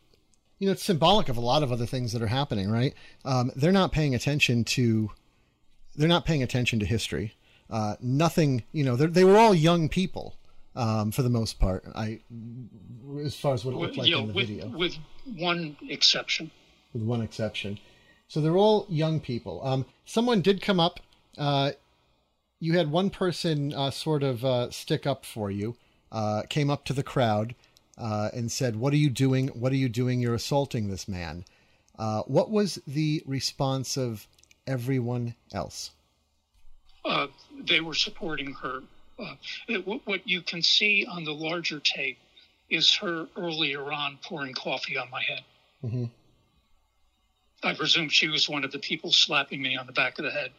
you 0.59 0.67
know 0.67 0.73
it's 0.73 0.83
symbolic 0.83 1.29
of 1.29 1.37
a 1.37 1.41
lot 1.41 1.63
of 1.63 1.71
other 1.71 1.85
things 1.85 2.11
that 2.11 2.21
are 2.21 2.27
happening, 2.27 2.69
right? 2.69 2.93
Um, 3.23 3.51
they're 3.55 3.71
not 3.71 3.91
paying 3.93 4.13
attention 4.13 4.65
to 4.65 5.11
they're 5.95 6.09
not 6.09 6.25
paying 6.25 6.43
attention 6.43 6.79
to 6.79 6.85
history. 6.85 7.33
Uh, 7.69 7.95
nothing, 8.01 8.63
you 8.73 8.83
know, 8.83 8.95
they 8.95 9.23
were 9.23 9.37
all 9.37 9.55
young 9.55 9.87
people 9.89 10.35
um, 10.75 11.11
for 11.11 11.23
the 11.23 11.29
most 11.29 11.57
part. 11.57 11.83
I, 11.95 12.19
as 13.23 13.35
far 13.35 13.53
as 13.53 13.63
what 13.65 13.73
it 13.73 13.77
looked 13.77 13.97
like 13.97 14.11
in 14.11 14.27
the 14.27 14.33
with, 14.33 14.47
video. 14.49 14.67
with 14.67 14.97
one 15.37 15.77
exception. 15.89 16.51
With 16.95 17.03
one 17.03 17.21
exception. 17.21 17.77
So 18.27 18.41
they're 18.41 18.57
all 18.57 18.87
young 18.89 19.19
people. 19.19 19.61
Um, 19.63 19.85
someone 20.05 20.41
did 20.41 20.61
come 20.61 20.79
up. 20.79 20.99
Uh, 21.37 21.71
you 22.59 22.77
had 22.77 22.89
one 22.89 23.09
person 23.11 23.73
uh, 23.73 23.91
sort 23.91 24.23
of 24.23 24.43
uh, 24.43 24.71
stick 24.71 25.05
up 25.05 25.25
for 25.25 25.51
you. 25.51 25.75
Uh, 26.11 26.43
came 26.49 26.69
up 26.69 26.85
to 26.85 26.93
the 26.93 27.03
crowd 27.03 27.53
uh, 27.97 28.29
and 28.33 28.49
said, 28.51 28.77
"What 28.77 28.93
are 28.93 28.97
you 28.97 29.09
doing? 29.09 29.49
What 29.49 29.73
are 29.73 29.77
you 29.77 29.89
doing? 29.89 30.21
You're 30.21 30.33
assaulting 30.35 30.87
this 30.89 31.07
man." 31.07 31.43
Uh, 31.99 32.21
what 32.23 32.49
was 32.49 32.79
the 32.87 33.21
response 33.25 33.97
of 33.97 34.25
everyone 34.65 35.35
else? 35.53 35.91
uh, 37.03 37.27
they 37.67 37.81
were 37.81 37.93
supporting 37.93 38.53
her. 38.53 38.81
Uh, 39.19 39.35
it, 39.67 39.85
what- 39.85 40.05
what 40.07 40.27
you 40.27 40.41
can 40.41 40.61
see 40.61 41.05
on 41.05 41.23
the 41.25 41.33
larger 41.33 41.79
tape 41.79 42.17
is 42.69 42.95
her 42.95 43.27
earlier 43.37 43.91
on 43.91 44.17
pouring 44.23 44.53
coffee 44.53 44.97
on 44.97 45.09
my 45.11 45.21
head. 45.21 45.41
Mm-hmm. 45.83 46.05
I 47.65 47.73
presume 47.73 48.09
she 48.09 48.27
was 48.27 48.47
one 48.47 48.63
of 48.63 48.71
the 48.71 48.79
people 48.79 49.11
slapping 49.11 49.61
me 49.61 49.75
on 49.75 49.85
the 49.85 49.91
back 49.91 50.17
of 50.19 50.25
the 50.25 50.31
head. 50.31 50.51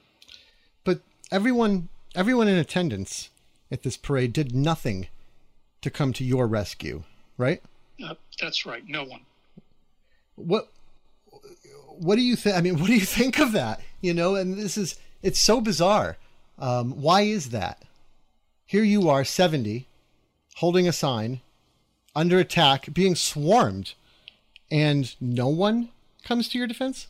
But 0.84 1.00
everyone, 1.30 1.88
everyone 2.14 2.48
in 2.48 2.56
attendance 2.56 3.30
at 3.70 3.82
this 3.82 3.96
parade 3.96 4.32
did 4.32 4.54
nothing 4.54 5.08
to 5.82 5.90
come 5.90 6.12
to 6.14 6.24
your 6.24 6.46
rescue, 6.46 7.04
right? 7.38 7.62
Uh, 8.04 8.14
that's 8.40 8.66
right. 8.66 8.82
No 8.88 9.04
one. 9.04 9.20
What 10.34 10.68
what 11.98 12.16
do 12.16 12.22
you 12.22 12.36
think? 12.36 12.56
I 12.56 12.60
mean, 12.60 12.78
what 12.80 12.86
do 12.86 12.94
you 12.94 13.06
think 13.06 13.38
of 13.38 13.52
that? 13.52 13.80
You 14.00 14.14
know, 14.14 14.34
and 14.34 14.54
this 14.54 14.76
is 14.76 14.98
it's 15.22 15.40
so 15.40 15.60
bizarre. 15.60 16.16
Um, 16.58 17.00
why 17.00 17.22
is 17.22 17.50
that? 17.50 17.82
Here 18.66 18.84
you 18.84 19.08
are, 19.08 19.24
seventy, 19.24 19.86
holding 20.56 20.88
a 20.88 20.92
sign, 20.92 21.40
under 22.14 22.38
attack, 22.38 22.92
being 22.92 23.14
swarmed, 23.14 23.94
and 24.70 25.14
no 25.20 25.48
one 25.48 25.90
comes 26.26 26.48
to 26.48 26.58
your 26.58 26.66
defense. 26.66 27.06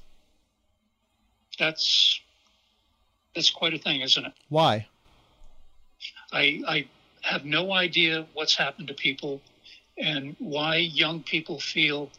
That's 1.58 2.20
that's 3.34 3.50
quite 3.50 3.74
a 3.74 3.78
thing, 3.78 4.02
isn't 4.02 4.24
it? 4.24 4.32
Why? 4.48 4.86
I 6.32 6.62
I 6.68 6.88
have 7.22 7.44
no 7.44 7.72
idea 7.72 8.26
what's 8.34 8.54
happened 8.54 8.88
to 8.88 8.94
people 8.94 9.40
and 9.98 10.36
why 10.38 10.76
young 10.76 11.22
people 11.22 11.58
feel 11.58 12.10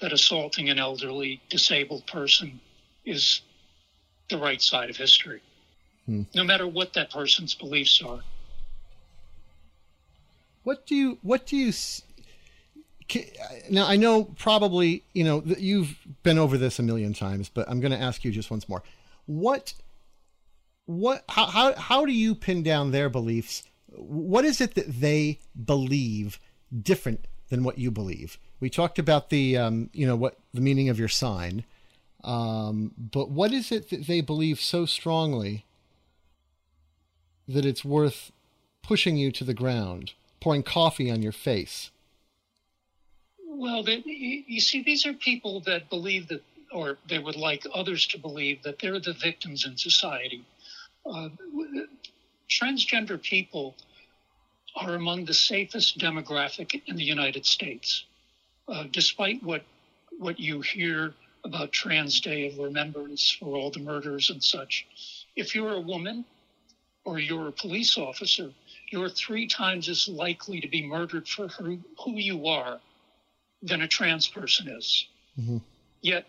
that 0.00 0.12
assaulting 0.12 0.68
an 0.70 0.78
elderly 0.78 1.40
disabled 1.50 2.06
person 2.06 2.58
is 3.04 3.42
the 4.28 4.38
right 4.38 4.60
side 4.60 4.90
of 4.90 4.96
history, 4.96 5.40
hmm. 6.06 6.22
no 6.34 6.42
matter 6.42 6.66
what 6.66 6.94
that 6.94 7.10
person's 7.10 7.54
beliefs 7.54 8.02
are. 8.02 8.20
What 10.64 10.86
do 10.86 10.96
you 10.96 11.18
what 11.22 11.46
do 11.46 11.56
you 11.56 11.72
now 13.70 13.86
I 13.86 13.96
know 13.96 14.24
probably 14.24 15.04
you 15.12 15.24
know 15.24 15.42
you've 15.44 15.96
been 16.22 16.38
over 16.38 16.58
this 16.58 16.78
a 16.78 16.82
million 16.82 17.12
times, 17.14 17.48
but 17.48 17.68
I'm 17.68 17.80
going 17.80 17.92
to 17.92 18.00
ask 18.00 18.24
you 18.24 18.30
just 18.30 18.50
once 18.50 18.68
more. 18.68 18.82
What 19.26 19.74
what 20.86 21.24
how 21.28 21.46
how 21.46 21.74
how 21.74 22.06
do 22.06 22.12
you 22.12 22.34
pin 22.34 22.62
down 22.62 22.90
their 22.90 23.08
beliefs? 23.08 23.64
What 23.88 24.44
is 24.44 24.60
it 24.60 24.74
that 24.74 25.00
they 25.00 25.40
believe 25.64 26.38
different 26.82 27.26
than 27.48 27.64
what 27.64 27.78
you 27.78 27.90
believe? 27.90 28.38
We 28.60 28.70
talked 28.70 28.98
about 28.98 29.30
the 29.30 29.56
um, 29.56 29.90
you 29.92 30.06
know 30.06 30.16
what 30.16 30.38
the 30.54 30.60
meaning 30.60 30.88
of 30.88 30.98
your 30.98 31.08
sign, 31.08 31.64
um, 32.24 32.92
but 32.96 33.30
what 33.30 33.52
is 33.52 33.70
it 33.70 33.90
that 33.90 34.06
they 34.06 34.20
believe 34.20 34.60
so 34.60 34.86
strongly 34.86 35.64
that 37.48 37.64
it's 37.64 37.84
worth 37.84 38.32
pushing 38.82 39.16
you 39.16 39.30
to 39.32 39.44
the 39.44 39.54
ground, 39.54 40.14
pouring 40.40 40.62
coffee 40.62 41.10
on 41.10 41.22
your 41.22 41.32
face? 41.32 41.90
Well, 43.58 43.82
they, 43.82 44.02
you 44.04 44.60
see, 44.60 44.82
these 44.82 45.06
are 45.06 45.14
people 45.14 45.60
that 45.60 45.88
believe 45.88 46.28
that, 46.28 46.42
or 46.72 46.98
they 47.08 47.18
would 47.18 47.36
like 47.36 47.64
others 47.72 48.06
to 48.08 48.18
believe 48.18 48.62
that 48.64 48.78
they're 48.78 49.00
the 49.00 49.14
victims 49.14 49.64
in 49.64 49.78
society. 49.78 50.44
Uh, 51.06 51.30
transgender 52.50 53.20
people 53.20 53.74
are 54.76 54.94
among 54.94 55.24
the 55.24 55.32
safest 55.32 55.98
demographic 55.98 56.82
in 56.86 56.96
the 56.96 57.04
United 57.04 57.46
States. 57.46 58.04
Uh, 58.68 58.84
despite 58.90 59.42
what 59.42 59.62
what 60.18 60.38
you 60.38 60.60
hear 60.60 61.14
about 61.42 61.72
Trans 61.72 62.20
Day 62.20 62.48
of 62.48 62.58
Remembrance 62.58 63.30
for 63.30 63.56
all 63.56 63.70
the 63.70 63.80
murders 63.80 64.28
and 64.28 64.44
such, 64.44 64.86
if 65.34 65.54
you're 65.54 65.72
a 65.72 65.80
woman 65.80 66.26
or 67.06 67.18
you're 67.18 67.48
a 67.48 67.52
police 67.52 67.96
officer, 67.96 68.52
you're 68.90 69.08
three 69.08 69.46
times 69.46 69.88
as 69.88 70.08
likely 70.08 70.60
to 70.60 70.68
be 70.68 70.86
murdered 70.86 71.26
for 71.26 71.48
who, 71.48 71.78
who 72.04 72.18
you 72.18 72.48
are 72.48 72.80
than 73.62 73.82
a 73.82 73.88
trans 73.88 74.28
person 74.28 74.68
is. 74.68 75.06
Mm-hmm. 75.40 75.58
Yet 76.02 76.26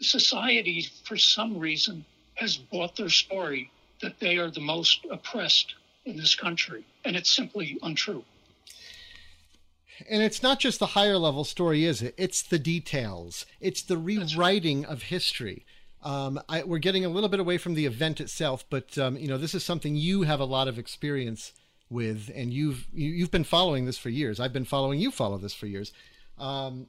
society, 0.00 0.86
for 1.04 1.16
some 1.16 1.58
reason, 1.58 2.04
has 2.34 2.56
bought 2.56 2.96
their 2.96 3.08
story 3.08 3.70
that 4.00 4.18
they 4.20 4.36
are 4.36 4.50
the 4.50 4.60
most 4.60 5.06
oppressed 5.10 5.74
in 6.04 6.16
this 6.16 6.34
country, 6.34 6.84
and 7.04 7.16
it's 7.16 7.30
simply 7.30 7.78
untrue. 7.82 8.24
And 10.10 10.22
it's 10.22 10.42
not 10.42 10.58
just 10.58 10.80
the 10.80 10.86
higher 10.86 11.18
level 11.18 11.44
story, 11.44 11.84
is 11.84 12.02
it? 12.02 12.14
It's 12.16 12.42
the 12.42 12.58
details. 12.58 13.46
It's 13.60 13.82
the 13.82 13.96
rewriting 13.96 14.84
of 14.84 15.04
history. 15.04 15.64
Um, 16.02 16.40
I, 16.48 16.64
we're 16.64 16.78
getting 16.78 17.04
a 17.04 17.08
little 17.08 17.28
bit 17.28 17.38
away 17.38 17.58
from 17.58 17.74
the 17.74 17.86
event 17.86 18.20
itself, 18.20 18.64
but 18.68 18.98
um, 18.98 19.16
you 19.16 19.28
know 19.28 19.38
this 19.38 19.54
is 19.54 19.62
something 19.62 19.94
you 19.94 20.22
have 20.22 20.40
a 20.40 20.44
lot 20.44 20.66
of 20.66 20.78
experience 20.78 21.52
with, 21.88 22.30
and 22.34 22.52
you've 22.52 22.88
you, 22.92 23.10
have 23.10 23.16
you 23.16 23.24
have 23.24 23.30
been 23.30 23.44
following 23.44 23.84
this 23.84 23.98
for 23.98 24.08
years. 24.08 24.40
I've 24.40 24.52
been 24.52 24.64
following 24.64 24.98
you 24.98 25.12
follow 25.12 25.38
this 25.38 25.54
for 25.54 25.66
years. 25.66 25.92
Um, 26.42 26.88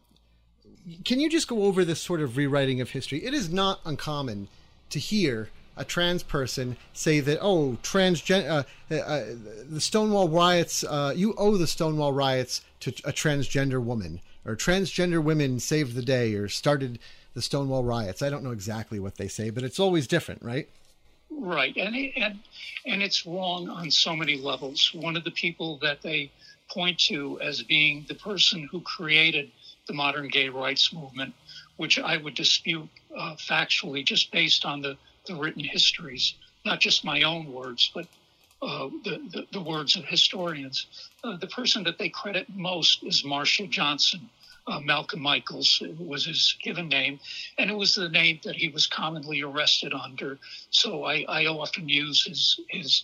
can 1.05 1.19
you 1.19 1.29
just 1.29 1.47
go 1.47 1.63
over 1.63 1.85
this 1.85 2.01
sort 2.01 2.21
of 2.21 2.35
rewriting 2.35 2.81
of 2.81 2.89
history? 2.89 3.23
It 3.23 3.33
is 3.33 3.53
not 3.53 3.79
uncommon 3.85 4.47
to 4.89 4.99
hear 4.99 5.49
a 5.75 5.85
trans 5.85 6.21
person 6.21 6.77
say 6.93 7.19
that 7.19 7.39
oh 7.41 7.77
transgen 7.81 8.47
uh, 8.47 8.63
uh, 8.91 8.95
uh, 8.95 9.25
the 9.67 9.81
Stonewall 9.81 10.29
riots 10.29 10.83
uh, 10.83 11.13
you 11.15 11.33
owe 11.35 11.57
the 11.57 11.65
Stonewall 11.65 12.13
riots 12.13 12.61
to 12.79 12.91
a 13.03 13.11
transgender 13.11 13.81
woman 13.81 14.21
or 14.45 14.55
transgender 14.55 15.23
women 15.23 15.59
saved 15.59 15.95
the 15.95 16.03
day 16.03 16.35
or 16.35 16.47
started 16.47 16.99
the 17.33 17.41
Stonewall 17.41 17.83
riots. 17.83 18.21
I 18.21 18.29
don't 18.29 18.43
know 18.43 18.51
exactly 18.51 18.99
what 18.99 19.15
they 19.15 19.27
say, 19.27 19.49
but 19.49 19.63
it's 19.63 19.79
always 19.79 20.05
different, 20.05 20.43
right? 20.43 20.69
Right, 21.31 21.75
and 21.77 21.95
it, 21.95 22.13
and 22.15 22.39
and 22.85 23.01
it's 23.01 23.25
wrong 23.25 23.67
on 23.69 23.89
so 23.89 24.15
many 24.15 24.37
levels. 24.37 24.91
One 24.93 25.15
of 25.15 25.23
the 25.23 25.31
people 25.31 25.77
that 25.81 26.01
they 26.03 26.31
point 26.73 26.97
to 26.97 27.39
as 27.41 27.61
being 27.63 28.05
the 28.07 28.15
person 28.15 28.67
who 28.71 28.81
created 28.81 29.51
the 29.87 29.93
modern 29.93 30.27
gay 30.27 30.49
rights 30.49 30.93
movement, 30.93 31.33
which 31.77 31.99
I 31.99 32.17
would 32.17 32.35
dispute 32.35 32.89
uh, 33.15 33.35
factually 33.35 34.03
just 34.05 34.31
based 34.31 34.65
on 34.65 34.81
the 34.81 34.97
the 35.25 35.35
written 35.35 35.63
histories, 35.63 36.33
not 36.65 36.79
just 36.79 37.05
my 37.05 37.23
own 37.23 37.51
words, 37.51 37.89
but 37.93 38.07
uh, 38.61 38.89
the, 39.03 39.21
the, 39.31 39.47
the, 39.51 39.61
words 39.61 39.95
of 39.95 40.05
historians. 40.05 40.85
Uh, 41.23 41.37
the 41.37 41.47
person 41.47 41.83
that 41.83 41.97
they 41.97 42.09
credit 42.09 42.47
most 42.55 43.03
is 43.03 43.23
Marsha 43.23 43.69
Johnson. 43.69 44.29
Uh, 44.67 44.79
Malcolm 44.79 45.19
Michaels 45.19 45.83
was 45.99 46.25
his 46.25 46.55
given 46.63 46.87
name, 46.87 47.19
and 47.57 47.69
it 47.69 47.73
was 47.73 47.95
the 47.95 48.07
name 48.07 48.39
that 48.43 48.55
he 48.55 48.69
was 48.69 48.87
commonly 48.87 49.41
arrested 49.41 49.93
under. 49.93 50.39
So 50.69 51.03
I, 51.03 51.25
I 51.27 51.45
often 51.47 51.89
use 51.89 52.23
his 52.23 52.59
his 52.69 53.03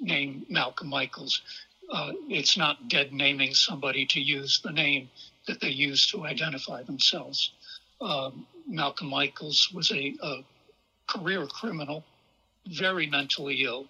name, 0.00 0.46
Malcolm 0.48 0.88
Michaels. 0.88 1.42
Uh, 1.90 2.12
it's 2.28 2.56
not 2.56 2.88
dead 2.88 3.12
naming 3.12 3.54
somebody 3.54 4.06
to 4.06 4.20
use 4.20 4.60
the 4.62 4.70
name 4.70 5.10
that 5.46 5.60
they 5.60 5.70
use 5.70 6.06
to 6.06 6.24
identify 6.24 6.82
themselves. 6.82 7.50
Um, 8.00 8.46
Malcolm 8.66 9.08
Michaels 9.08 9.70
was 9.74 9.90
a, 9.90 10.14
a 10.22 10.44
career 11.08 11.46
criminal, 11.46 12.04
very 12.66 13.06
mentally 13.06 13.64
ill, 13.64 13.86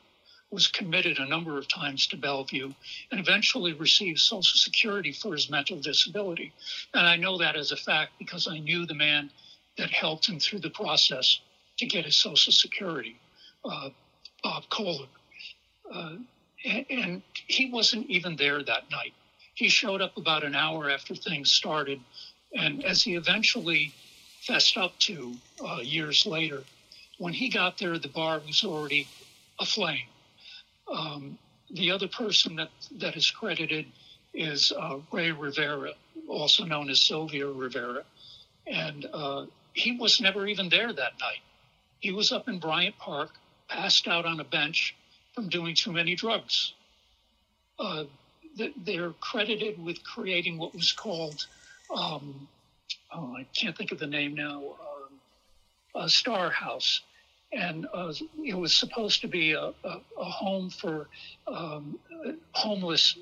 was 0.51 0.67
committed 0.67 1.19
a 1.19 1.29
number 1.29 1.59
of 1.59 1.69
times 1.69 2.07
to 2.09 2.17
Bellevue, 2.17 2.73
and 3.11 3.21
eventually 3.21 3.73
received 3.73 4.19
Social 4.19 4.57
Security 4.59 5.13
for 5.13 5.33
his 5.33 5.51
mental 5.51 5.79
disability. 5.79 6.53
And 6.95 7.07
I 7.07 7.17
know 7.17 7.39
that 7.39 7.57
as 7.57 7.71
a 7.71 7.77
fact 7.77 8.13
because 8.19 8.49
I 8.49 8.59
knew 8.59 8.87
the 8.87 8.95
man 8.95 9.31
that 9.79 9.91
helped 9.91 10.29
him 10.29 10.41
through 10.41 10.61
the 10.61 10.71
process 10.71 11.39
to 11.79 11.87
get 11.87 12.05
his 12.05 12.17
Social 12.17 12.53
Security, 12.53 13.17
uh, 13.65 13.91
Bob 14.43 14.65
Kohler. 14.71 15.07
Uh, 15.93 16.17
and, 16.65 17.23
he 17.47 17.71
wasn't 17.71 18.09
even 18.09 18.37
there 18.37 18.63
that 18.63 18.91
night. 18.91 19.13
He 19.55 19.69
showed 19.69 20.01
up 20.01 20.17
about 20.17 20.45
an 20.45 20.55
hour 20.55 20.89
after 20.89 21.15
things 21.15 21.51
started, 21.51 22.01
and 22.57 22.85
as 22.85 23.03
he 23.03 23.17
eventually 23.17 23.93
fessed 24.47 24.77
up 24.77 24.97
to 25.01 25.35
uh, 25.65 25.81
years 25.83 26.27
later, 26.27 26.63
when 27.19 27.33
he 27.33 27.49
got 27.49 27.77
there, 27.79 27.99
the 27.99 28.09
bar 28.09 28.41
was 28.47 28.65
already 28.65 29.09
aflame. 29.59 30.09
Um, 30.91 31.39
the 31.71 31.91
other 31.91 32.09
person 32.09 32.57
that, 32.57 32.71
that 32.93 33.17
is 33.17 33.31
credited 33.31 33.87
is 34.33 34.73
uh, 34.73 34.99
Ray 35.13 35.33
Rivera, 35.33 35.93
also 36.29 36.65
known 36.65 36.89
as 36.89 37.01
Sylvia 37.01 37.47
Rivera. 37.47 38.05
And 38.67 39.07
uh, 39.13 39.47
he 39.73 39.97
was 39.97 40.21
never 40.21 40.47
even 40.47 40.69
there 40.69 40.93
that 40.93 41.13
night. 41.21 41.41
He 42.01 42.13
was 42.13 42.33
up 42.33 42.49
in 42.49 42.59
Bryant 42.59 42.97
Park, 42.99 43.31
passed 43.69 44.09
out 44.09 44.25
on 44.25 44.41
a 44.41 44.45
bench 44.45 44.95
from 45.35 45.49
doing 45.49 45.75
too 45.75 45.93
many 45.93 46.15
drugs. 46.15 46.73
Uh, 47.79 48.05
they're 48.85 49.13
credited 49.21 49.83
with 49.83 50.03
creating 50.05 50.59
what 50.59 50.75
was 50.75 50.93
called, 50.93 51.47
um, 51.95 52.49
oh, 53.13 53.35
I 53.37 53.47
can't 53.55 53.77
think 53.77 53.93
of 53.93 53.99
the 53.99 54.07
name 54.07 54.35
now, 54.35 54.59
um, 54.59 56.03
a 56.03 56.09
Star 56.09 56.51
House 56.51 57.01
and 57.53 57.87
uh, 57.93 58.13
it 58.45 58.55
was 58.55 58.75
supposed 58.75 59.21
to 59.23 59.29
be 59.29 59.53
a, 59.53 59.73
a, 59.85 60.01
a 60.19 60.25
home 60.25 60.71
for 60.71 61.09
um, 61.47 61.99
homeless 62.53 63.17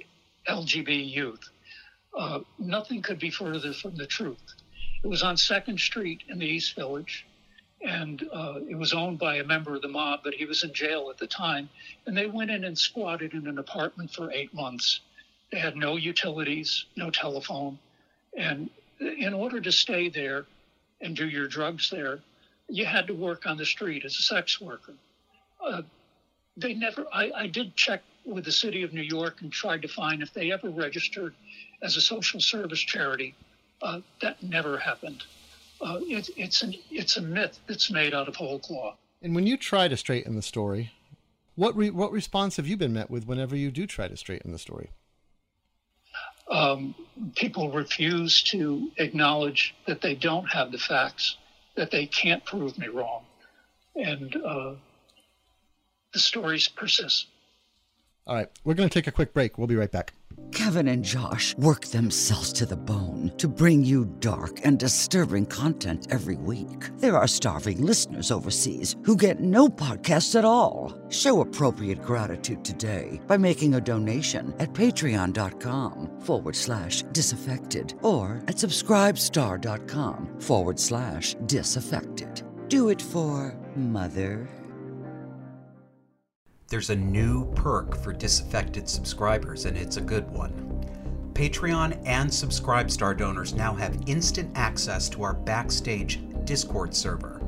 LGB 0.48 1.10
youth. 1.10 1.48
Uh, 2.16 2.40
nothing 2.58 3.02
could 3.02 3.18
be 3.18 3.30
further 3.30 3.72
from 3.72 3.96
the 3.96 4.06
truth. 4.06 4.54
It 5.02 5.06
was 5.06 5.22
on 5.22 5.36
Second 5.36 5.80
Street 5.80 6.22
in 6.28 6.38
the 6.38 6.46
East 6.46 6.74
Village, 6.74 7.26
and 7.80 8.28
uh, 8.32 8.60
it 8.68 8.76
was 8.76 8.92
owned 8.92 9.18
by 9.18 9.36
a 9.36 9.44
member 9.44 9.74
of 9.74 9.82
the 9.82 9.88
mob, 9.88 10.20
but 10.24 10.34
he 10.34 10.44
was 10.44 10.64
in 10.64 10.72
jail 10.72 11.08
at 11.10 11.18
the 11.18 11.26
time. 11.26 11.68
And 12.06 12.16
they 12.16 12.26
went 12.26 12.50
in 12.50 12.64
and 12.64 12.76
squatted 12.76 13.34
in 13.34 13.46
an 13.46 13.58
apartment 13.58 14.10
for 14.10 14.32
eight 14.32 14.52
months. 14.52 15.00
They 15.52 15.58
had 15.58 15.76
no 15.76 15.96
utilities, 15.96 16.84
no 16.96 17.10
telephone. 17.10 17.78
And 18.36 18.70
in 19.00 19.32
order 19.32 19.60
to 19.60 19.72
stay 19.72 20.08
there 20.08 20.46
and 21.00 21.16
do 21.16 21.28
your 21.28 21.46
drugs 21.46 21.88
there, 21.90 22.20
you 22.68 22.84
had 22.84 23.06
to 23.06 23.14
work 23.14 23.46
on 23.46 23.56
the 23.56 23.64
street 23.64 24.04
as 24.04 24.14
a 24.16 24.22
sex 24.22 24.60
worker. 24.60 24.94
Uh, 25.64 25.82
they 26.56 26.74
never, 26.74 27.06
I, 27.12 27.30
I 27.34 27.46
did 27.46 27.76
check 27.76 28.02
with 28.24 28.44
the 28.44 28.52
city 28.52 28.82
of 28.82 28.92
New 28.92 29.02
York 29.02 29.40
and 29.40 29.50
tried 29.50 29.82
to 29.82 29.88
find 29.88 30.22
if 30.22 30.34
they 30.34 30.52
ever 30.52 30.68
registered 30.68 31.34
as 31.80 31.96
a 31.96 32.00
social 32.00 32.40
service 32.40 32.80
charity. 32.80 33.34
Uh, 33.80 34.00
that 34.20 34.42
never 34.42 34.76
happened. 34.76 35.22
Uh, 35.80 36.00
it, 36.02 36.28
it's, 36.36 36.62
an, 36.62 36.74
it's 36.90 37.16
a 37.16 37.22
myth 37.22 37.58
that's 37.66 37.90
made 37.90 38.14
out 38.14 38.28
of 38.28 38.36
whole 38.36 38.58
cloth. 38.58 38.96
And 39.22 39.34
when 39.34 39.46
you 39.46 39.56
try 39.56 39.88
to 39.88 39.96
straighten 39.96 40.36
the 40.36 40.42
story, 40.42 40.92
what 41.58 41.76
re- 41.76 41.90
what 41.90 42.12
response 42.12 42.56
have 42.56 42.68
you 42.68 42.76
been 42.76 42.92
met 42.92 43.10
with 43.10 43.26
whenever 43.26 43.56
you 43.56 43.72
do 43.72 43.86
try 43.86 44.06
to 44.06 44.16
straighten 44.16 44.52
the 44.52 44.58
story? 44.58 44.90
Um, 46.48 46.94
people 47.34 47.70
refuse 47.72 48.42
to 48.44 48.90
acknowledge 48.96 49.74
that 49.86 50.00
they 50.00 50.14
don't 50.14 50.46
have 50.46 50.70
the 50.70 50.78
facts, 50.78 51.36
that 51.74 51.90
they 51.90 52.06
can't 52.06 52.44
prove 52.44 52.78
me 52.78 52.86
wrong, 52.86 53.24
and 53.96 54.36
uh, 54.36 54.74
the 56.12 56.18
stories 56.18 56.68
persist. 56.68 57.26
All 58.26 58.36
right, 58.36 58.48
we're 58.64 58.74
going 58.74 58.88
to 58.88 58.92
take 58.92 59.08
a 59.08 59.12
quick 59.12 59.32
break. 59.34 59.58
We'll 59.58 59.66
be 59.66 59.76
right 59.76 59.90
back. 59.90 60.12
Kevin 60.52 60.88
and 60.88 61.04
Josh 61.04 61.56
work 61.56 61.86
themselves 61.86 62.52
to 62.54 62.66
the 62.66 62.76
bone 62.76 63.32
to 63.38 63.48
bring 63.48 63.84
you 63.84 64.06
dark 64.20 64.60
and 64.64 64.78
disturbing 64.78 65.46
content 65.46 66.08
every 66.10 66.36
week. 66.36 66.90
There 66.98 67.16
are 67.16 67.28
starving 67.28 67.82
listeners 67.82 68.30
overseas 68.30 68.96
who 69.04 69.16
get 69.16 69.40
no 69.40 69.68
podcasts 69.68 70.36
at 70.36 70.44
all. 70.44 70.98
Show 71.10 71.40
appropriate 71.40 72.02
gratitude 72.02 72.64
today 72.64 73.20
by 73.26 73.36
making 73.36 73.74
a 73.74 73.80
donation 73.80 74.54
at 74.58 74.72
patreon.com 74.72 76.20
forward 76.20 76.56
slash 76.56 77.02
disaffected 77.12 77.94
or 78.02 78.42
at 78.48 78.56
subscribestar.com 78.56 80.40
forward 80.40 80.78
slash 80.80 81.34
disaffected. 81.46 82.42
Do 82.68 82.88
it 82.90 83.00
for 83.00 83.56
Mother. 83.76 84.48
There's 86.70 86.90
a 86.90 86.96
new 86.96 87.50
perk 87.52 87.96
for 87.96 88.12
disaffected 88.12 88.90
subscribers, 88.90 89.64
and 89.64 89.74
it's 89.74 89.96
a 89.96 90.02
good 90.02 90.30
one. 90.30 90.52
Patreon 91.32 91.98
and 92.04 92.28
Subscribestar 92.28 93.16
donors 93.16 93.54
now 93.54 93.72
have 93.72 94.02
instant 94.06 94.50
access 94.54 95.08
to 95.10 95.22
our 95.22 95.32
backstage 95.32 96.20
Discord 96.44 96.94
server. 96.94 97.40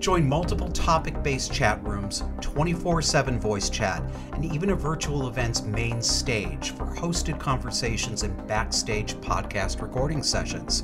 Join 0.00 0.28
multiple 0.28 0.68
topic 0.72 1.22
based 1.22 1.52
chat 1.52 1.80
rooms, 1.84 2.24
24 2.40 3.02
7 3.02 3.38
voice 3.38 3.70
chat, 3.70 4.02
and 4.32 4.44
even 4.44 4.70
a 4.70 4.74
virtual 4.74 5.28
event's 5.28 5.62
main 5.62 6.02
stage 6.02 6.72
for 6.72 6.86
hosted 6.86 7.38
conversations 7.38 8.24
and 8.24 8.48
backstage 8.48 9.14
podcast 9.14 9.80
recording 9.80 10.24
sessions. 10.24 10.82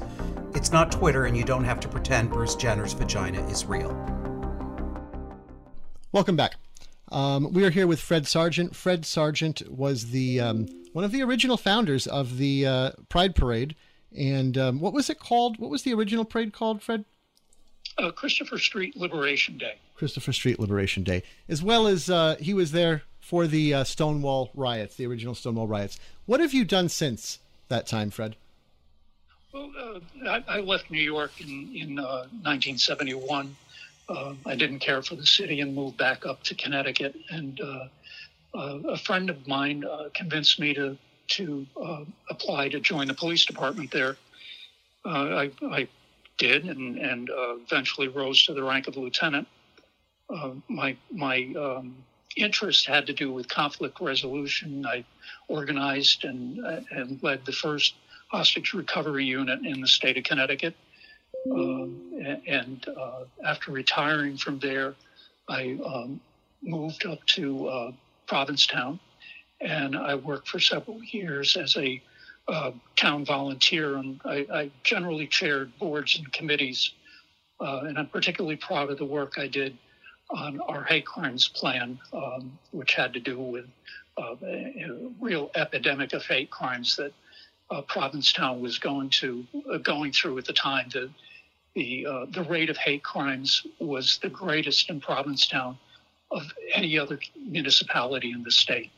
It's 0.55 0.71
not 0.71 0.93
Twitter, 0.93 1.25
and 1.25 1.37
you 1.37 1.43
don't 1.43 1.65
have 1.65 1.81
to 1.81 1.89
pretend 1.89 2.31
Bruce 2.31 2.55
Jenner's 2.55 2.93
vagina 2.93 3.45
is 3.49 3.65
real. 3.65 3.91
Welcome 6.13 6.37
back. 6.37 6.62
Um, 7.13 7.53
we 7.53 7.63
are 7.65 7.71
here 7.71 7.87
with 7.87 8.01
Fred 8.01 8.27
Sargent. 8.27 8.75
Fred 8.75 9.05
Sargent 9.05 9.71
was 9.71 10.11
the 10.13 10.41
um, 10.41 10.67
one 10.95 11.05
of 11.05 11.13
the 11.13 11.23
original 11.23 11.59
founders 11.59 12.07
of 12.07 12.39
the 12.39 12.67
uh, 12.67 12.91
Pride 13.11 13.35
Parade. 13.35 13.77
And 14.17 14.57
um, 14.57 14.81
what 14.81 14.95
was 14.95 15.11
it 15.11 15.19
called? 15.19 15.59
What 15.59 15.71
was 15.71 15.83
the 15.83 15.93
original 15.93 16.25
parade 16.25 16.53
called, 16.53 16.83
Fred? 16.83 17.05
Uh, 17.99 18.11
Christopher 18.11 18.59
Street 18.59 18.97
Liberation 18.97 19.59
Day. 19.59 19.77
Christopher 19.95 20.33
Street 20.33 20.59
Liberation 20.59 21.03
Day, 21.03 21.23
as 21.49 21.63
well 21.63 21.87
as 21.87 22.11
uh, 22.11 22.37
he 22.41 22.55
was 22.55 22.73
there 22.73 23.03
for 23.21 23.47
the 23.47 23.73
uh, 23.73 23.85
Stonewall 23.85 24.51
riots, 24.55 24.97
the 24.97 25.07
original 25.07 25.35
Stonewall 25.35 25.67
riots. 25.67 26.01
What 26.27 26.41
have 26.41 26.53
you 26.53 26.65
done 26.65 26.89
since 26.89 27.39
that 27.69 27.87
time, 27.87 28.11
Fred? 28.11 28.37
Well, 29.53 29.71
uh, 29.79 30.01
I, 30.29 30.45
I, 30.49 30.61
left 30.61 30.91
New 30.91 31.03
York 31.03 31.41
in, 31.41 31.71
in 31.75 31.97
1971 31.97 33.55
uh, 34.09 34.35
I 34.47 34.55
didn't 34.57 34.81
care 34.81 35.03
for 35.03 35.15
the 35.15 35.27
city 35.27 35.61
and 35.61 35.75
moved 35.75 35.97
back 35.97 36.27
up 36.27 36.43
to 36.45 36.55
Connecticut. 36.55 37.15
And 37.31 37.61
uh, 37.61 37.89
uh, 38.55 38.79
a 38.89 38.97
friend 38.97 39.31
of 39.31 39.47
mine 39.47 39.85
uh, 39.85 40.09
convinced 40.15 40.59
me 40.59 40.75
to 40.75 40.99
to 41.29 41.67
uh, 41.81 42.05
apply 42.29 42.69
to 42.69 42.81
join 42.81 43.07
the 43.07 43.15
police 43.15 43.47
department 43.47 43.91
there. 43.91 44.17
Uh, 45.05 45.09
I, 45.09 45.51
I, 45.63 45.89
did, 46.37 46.65
and, 46.65 46.99
and 46.99 47.31
eventually 47.33 48.09
rose 48.09 48.45
to 48.45 48.53
the 48.53 48.63
rank 48.63 48.89
of 48.89 48.97
lieutenant. 48.97 49.47
my 50.69 50.97
my 51.11 51.55
um, 51.57 51.97
interest 52.37 52.87
had 52.87 53.07
to 53.07 53.13
do 53.13 53.33
with 53.33 53.49
conflict 53.49 54.01
resolution. 54.01 54.85
I 54.85 55.05
organized 55.49 56.25
and 56.25 56.59
and 56.91 57.23
led 57.23 57.45
the 57.45 57.53
first 57.53 57.95
hostage 58.29 58.73
recovery 58.73 59.25
unit 59.25 59.65
in 59.65 59.81
the 59.81 59.89
state 59.89 60.17
of 60.17 60.25
Connecticut. 60.25 60.75
Um, 61.51 62.01
and 62.47 62.87
uh, 62.89 63.25
after 63.45 63.73
retiring 63.73 64.37
from 64.37 64.59
there, 64.59 64.95
I 65.49 65.79
um, 65.85 66.21
moved 66.63 67.05
up 67.07 67.25
to 67.27 67.67
uh, 67.69 67.93
Provincetown, 68.27 69.01
and 69.61 69.97
I 69.97 70.15
worked 70.15 70.49
for 70.49 70.61
several 70.61 71.03
years 71.03 71.57
as 71.57 71.77
a 71.77 72.01
uh, 72.49 72.73
town 72.97 73.25
volunteer. 73.25 73.97
And 73.97 74.21
I, 74.25 74.47
I, 74.53 74.71
generally 74.85 75.27
chaired 75.27 75.77
boards 75.79 76.17
and 76.17 76.33
committees, 76.33 76.93
uh, 77.61 77.81
and 77.85 77.99
I'm 77.99 78.09
particularly 78.09 78.57
proud 78.57 78.91
of 78.91 78.99
the 78.99 79.05
work 79.05 79.35
I 79.37 79.49
did 79.49 79.77
on 80.31 80.61
our 80.61 80.85
hate 80.85 81.07
crimes 81.07 81.49
plan, 81.49 81.99
um, 82.13 82.59
which 82.71 82.95
had 82.95 83.13
to 83.13 83.21
do 83.21 83.39
with 83.39 83.67
uh, 84.19 84.37
a, 84.43 84.47
a 84.47 85.11
real 85.21 85.51
epidemic 85.55 86.13
of 86.13 86.25
hate 86.25 86.51
crimes 86.51 86.97
that 86.97 87.13
uh, 87.71 87.83
Provincetown 87.83 88.61
was 88.61 88.79
going 88.79 89.11
to 89.11 89.45
going 89.83 90.13
through 90.13 90.39
at 90.39 90.45
the 90.45 90.53
time. 90.53 90.89
The 90.93 91.11
the 91.75 92.07
uh, 92.07 92.27
the 92.31 92.43
rate 92.43 92.71
of 92.71 92.77
hate 92.77 93.03
crimes 93.03 93.67
was 93.79 94.19
the 94.23 94.29
greatest 94.29 94.91
in 94.91 95.01
Provincetown 95.01 95.79
of 96.31 96.43
any 96.75 96.99
other 96.99 97.19
municipality 97.37 98.33
in 98.33 98.43
the 98.43 98.51
state. 98.51 98.91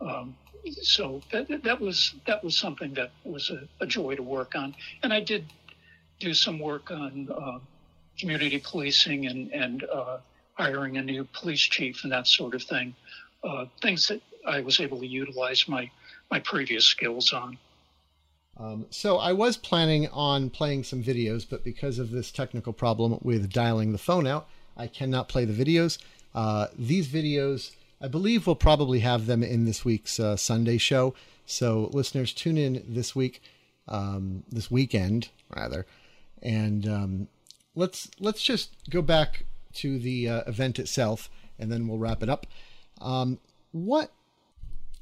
Um, 0.00 0.36
so 0.82 1.22
that, 1.32 1.62
that 1.62 1.80
was 1.80 2.14
that 2.26 2.42
was 2.42 2.56
something 2.56 2.94
that 2.94 3.10
was 3.24 3.50
a, 3.50 3.68
a, 3.80 3.86
joy 3.86 4.16
to 4.16 4.22
work 4.22 4.54
on, 4.54 4.74
and 5.02 5.12
I 5.12 5.20
did 5.20 5.46
do 6.18 6.34
some 6.34 6.58
work 6.58 6.90
on 6.90 7.28
uh, 7.30 7.58
community 8.18 8.58
policing 8.58 9.26
and 9.26 9.52
and 9.52 9.84
uh, 9.84 10.18
hiring 10.54 10.96
a 10.96 11.02
new 11.02 11.24
police 11.32 11.60
chief 11.60 12.02
and 12.02 12.12
that 12.12 12.26
sort 12.26 12.54
of 12.54 12.62
thing. 12.62 12.94
Uh, 13.44 13.66
things 13.80 14.08
that 14.08 14.20
I 14.46 14.60
was 14.60 14.80
able 14.80 14.98
to 14.98 15.06
utilize 15.06 15.68
my 15.68 15.90
my 16.30 16.40
previous 16.40 16.84
skills 16.84 17.32
on. 17.32 17.58
Um, 18.58 18.86
so 18.90 19.18
I 19.18 19.32
was 19.32 19.56
planning 19.56 20.08
on 20.08 20.50
playing 20.50 20.84
some 20.84 21.02
videos, 21.02 21.46
but 21.48 21.62
because 21.62 21.98
of 21.98 22.10
this 22.10 22.30
technical 22.30 22.72
problem 22.72 23.18
with 23.22 23.52
dialing 23.52 23.92
the 23.92 23.98
phone 23.98 24.26
out, 24.26 24.48
I 24.76 24.86
cannot 24.86 25.28
play 25.28 25.44
the 25.44 25.64
videos. 25.64 25.98
Uh, 26.34 26.68
these 26.78 27.08
videos, 27.08 27.72
I 28.00 28.08
believe, 28.08 28.46
we'll 28.46 28.56
probably 28.56 29.00
have 29.00 29.26
them 29.26 29.42
in 29.42 29.64
this 29.64 29.84
week's 29.84 30.18
uh, 30.18 30.36
Sunday 30.36 30.78
show. 30.78 31.14
So 31.44 31.90
listeners, 31.92 32.32
tune 32.32 32.58
in 32.58 32.84
this 32.88 33.14
week, 33.14 33.42
um, 33.88 34.42
this 34.50 34.70
weekend 34.70 35.28
rather, 35.54 35.86
and 36.42 36.88
um, 36.88 37.28
let's 37.74 38.10
let's 38.18 38.42
just 38.42 38.70
go 38.90 39.00
back 39.00 39.44
to 39.74 39.98
the 39.98 40.28
uh, 40.28 40.42
event 40.46 40.78
itself, 40.78 41.30
and 41.58 41.70
then 41.70 41.86
we'll 41.86 41.98
wrap 41.98 42.22
it 42.22 42.28
up. 42.28 42.46
Um, 43.00 43.38
what? 43.70 44.10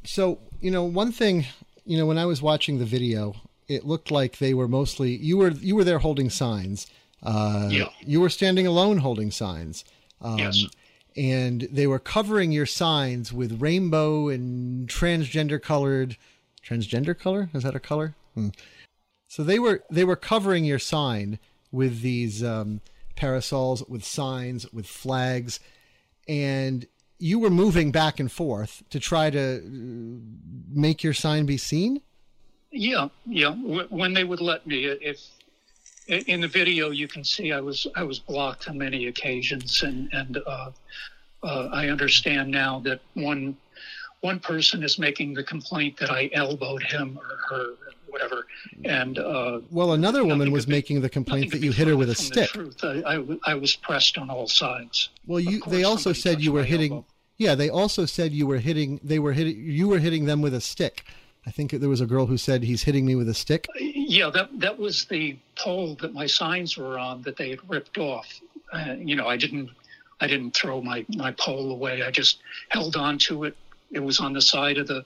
So 0.05 0.39
you 0.61 0.71
know, 0.71 0.85
one 0.85 1.13
thing 1.13 1.47
you 1.85 1.99
know, 1.99 2.07
when 2.07 2.19
I 2.19 2.27
was 2.27 2.43
watching 2.43 2.79
the 2.79 2.85
video, 2.85 3.35
it 3.69 3.85
looked 3.85 4.11
like 4.11 4.39
they 4.39 4.55
were 4.55 4.69
mostly 4.69 5.17
you 5.17 5.37
were 5.37 5.51
you 5.51 5.75
were 5.75 5.85
there 5.85 5.99
holding 5.99 6.31
signs. 6.31 6.87
Uh, 7.23 7.69
yeah. 7.71 7.89
You 8.01 8.21
were 8.21 8.29
standing 8.29 8.67
alone 8.67 8.99
holding 8.99 9.31
signs. 9.31 9.85
Um, 10.21 10.39
yes. 10.39 10.65
And 11.17 11.63
they 11.71 11.87
were 11.87 11.99
covering 11.99 12.53
your 12.53 12.67
signs 12.67 13.33
with 13.33 13.61
rainbow 13.61 14.29
and 14.29 14.89
transgender 14.89 15.61
colored. 15.61 16.17
Transgender 16.67 17.19
color 17.19 17.51
is 17.55 17.63
that 17.63 17.75
a 17.75 17.81
color? 17.81 18.15
Hmm. 18.35 18.49
So 19.29 19.43
they 19.43 19.59
were 19.59 19.83
they 19.91 20.05
were 20.05 20.17
covering 20.17 20.65
your 20.65 20.79
sign 20.79 21.39
with 21.73 22.03
these 22.03 22.43
um, 22.43 22.81
parasols, 23.17 23.83
with 23.89 24.05
signs, 24.05 24.71
with 24.73 24.87
flags, 24.87 25.61
and 26.29 26.87
you 27.19 27.39
were 27.39 27.51
moving 27.51 27.93
back 27.93 28.21
and 28.21 28.31
forth 28.31 28.83
to 28.91 29.01
try 29.01 29.31
to 29.31 29.59
uh, 29.59 29.61
make 30.73 31.03
your 31.03 31.15
sign 31.15 31.47
be 31.47 31.57
seen? 31.57 32.01
Yeah, 32.71 33.09
yeah. 33.27 33.53
When 33.53 34.15
they 34.15 34.25
would 34.25 34.41
let 34.41 34.67
me, 34.67 34.85
if 34.87 35.21
in 36.09 36.41
the 36.41 36.49
video 36.49 36.91
you 36.91 37.09
can 37.09 37.25
see 37.25 37.53
I 37.53 37.61
was 37.61 37.87
I 37.95 38.03
was 38.03 38.19
blocked 38.19 38.69
on 38.69 38.79
many 38.79 39.07
occasions, 39.07 39.83
and 39.83 40.09
and 40.13 40.39
uh, 40.47 40.71
uh, 41.43 41.69
I 41.73 41.89
understand 41.89 42.51
now 42.51 42.81
that 42.81 43.01
one 43.15 43.57
one 44.21 44.41
person 44.41 44.83
is 44.83 44.99
making 44.99 45.35
the 45.35 45.45
complaint 45.45 45.97
that 45.99 46.11
I 46.11 46.31
elbowed 46.33 46.83
him 46.83 47.19
or 47.19 47.37
her, 47.49 47.75
whatever, 48.15 48.47
and 48.85 49.19
uh, 49.19 49.61
well, 49.71 49.93
another 49.93 50.25
woman 50.25 50.53
was 50.53 50.69
making 50.69 51.01
the 51.01 51.09
complaint 51.09 51.51
that 51.51 51.59
you 51.59 51.73
hit 51.73 51.89
her 51.89 51.97
with 51.97 52.09
a 52.09 52.15
stick. 52.15 52.49
I, 52.85 53.17
I, 53.17 53.53
I, 53.53 53.55
was 53.55 53.75
pressed 53.75 54.17
on 54.17 54.31
all 54.31 54.47
sides. 54.47 55.09
Well, 55.27 55.41
you 55.41 55.61
they 55.67 55.83
also 55.83 56.13
said 56.13 56.41
you 56.41 56.53
were 56.53 56.63
hitting. 56.63 56.93
Elbow. 56.93 57.07
Yeah, 57.37 57.57
they 57.57 57.69
also 57.69 58.07
said 58.07 58.33
you 58.33 58.47
were 58.47 58.59
hitting. 58.59 59.01
They 59.03 59.19
were 59.19 59.33
hitting. 59.33 59.57
You 59.59 59.89
were 59.89 59.99
hitting 59.99 60.27
them 60.27 60.43
with 60.43 60.55
a 60.55 60.61
stick. 60.61 61.05
I 61.45 61.51
think 61.51 61.73
there 61.73 61.89
was 61.89 62.01
a 62.01 62.07
girl 62.07 62.27
who 62.27 62.39
said 62.39 62.63
he's 62.63 62.85
hitting 62.85 63.05
me 63.05 63.17
with 63.17 63.29
a 63.29 63.35
stick. 63.35 63.67
Yeah, 63.77 64.31
that 64.31 64.49
that 64.61 64.79
was 64.79 65.07
the 65.07 65.37
pole 65.57 65.97
that 65.97 66.15
my 66.15 66.27
signs 66.27 66.79
were 66.79 66.97
on 66.99 67.23
that 67.23 67.37
they 67.37 67.51
had 67.51 67.69
ripped 67.69 67.99
off. 67.99 68.41
Uh, 68.73 68.95
you 68.97 69.17
know, 69.17 69.27
I 69.27 69.37
didn't 69.37 69.71
I 70.21 70.29
didn't 70.29 70.53
throw 70.55 70.81
my 70.81 71.05
my 71.09 71.33
pole 71.33 71.73
away. 71.73 72.03
I 72.03 72.13
just 72.13 72.39
held 72.69 72.95
on 72.95 73.19
to 73.27 73.45
it. 73.45 73.57
It 73.91 74.01
was 74.01 74.21
on 74.21 74.33
the 74.33 74.41
side 74.41 74.79
of 74.79 74.87
the 74.87 75.05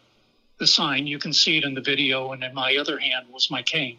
the 0.58 0.66
sign. 0.66 1.06
You 1.06 1.18
can 1.18 1.32
see 1.32 1.58
it 1.58 1.64
in 1.64 1.74
the 1.74 1.80
video, 1.80 2.32
and 2.32 2.42
in 2.42 2.54
my 2.54 2.76
other 2.76 2.98
hand 2.98 3.26
was 3.30 3.50
my 3.50 3.62
cane. 3.62 3.98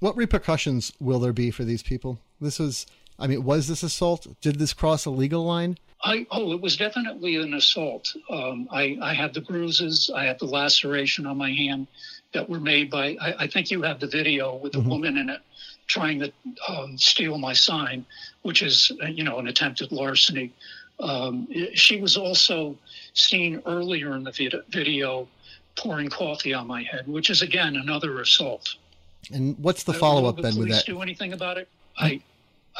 What 0.00 0.16
repercussions 0.16 0.92
will 1.00 1.18
there 1.18 1.32
be 1.32 1.50
for 1.50 1.64
these 1.64 1.82
people? 1.82 2.18
This 2.40 2.58
was, 2.58 2.86
I 3.18 3.26
mean, 3.26 3.44
was 3.44 3.66
this 3.66 3.82
assault? 3.82 4.26
Did 4.40 4.58
this 4.58 4.74
cross 4.74 5.06
a 5.06 5.10
legal 5.10 5.44
line? 5.44 5.78
I 6.02 6.26
oh, 6.30 6.52
it 6.52 6.60
was 6.60 6.76
definitely 6.76 7.36
an 7.36 7.54
assault. 7.54 8.14
Um, 8.28 8.68
I 8.70 8.98
I 9.00 9.14
had 9.14 9.32
the 9.32 9.40
bruises. 9.40 10.10
I 10.14 10.24
had 10.24 10.38
the 10.38 10.44
laceration 10.44 11.26
on 11.26 11.38
my 11.38 11.50
hand 11.50 11.86
that 12.34 12.48
were 12.48 12.60
made 12.60 12.90
by. 12.90 13.16
I, 13.20 13.34
I 13.40 13.46
think 13.46 13.70
you 13.70 13.82
have 13.82 13.98
the 13.98 14.06
video 14.06 14.56
with 14.56 14.72
the 14.72 14.78
mm-hmm. 14.78 14.90
woman 14.90 15.16
in 15.16 15.30
it 15.30 15.40
trying 15.86 16.18
to 16.20 16.32
um, 16.68 16.98
steal 16.98 17.38
my 17.38 17.52
sign, 17.52 18.04
which 18.42 18.62
is 18.62 18.92
you 19.08 19.24
know 19.24 19.38
an 19.38 19.48
attempted 19.48 19.90
larceny. 19.90 20.52
Um, 21.00 21.48
she 21.74 22.00
was 22.00 22.16
also 22.16 22.76
seen 23.12 23.62
earlier 23.66 24.14
in 24.16 24.24
the 24.24 24.64
video 24.68 25.28
pouring 25.76 26.08
coffee 26.08 26.54
on 26.54 26.66
my 26.66 26.82
head, 26.82 27.06
which 27.06 27.30
is 27.30 27.42
again 27.42 27.76
another 27.76 28.20
assault. 28.20 28.76
And 29.32 29.58
what's 29.58 29.82
the 29.82 29.92
follow 29.92 30.28
up 30.28 30.40
then 30.40 30.56
with 30.56 30.70
that? 30.70 30.86
Do 30.86 31.02
anything 31.02 31.32
about 31.32 31.58
it? 31.58 31.68
I 31.98 32.20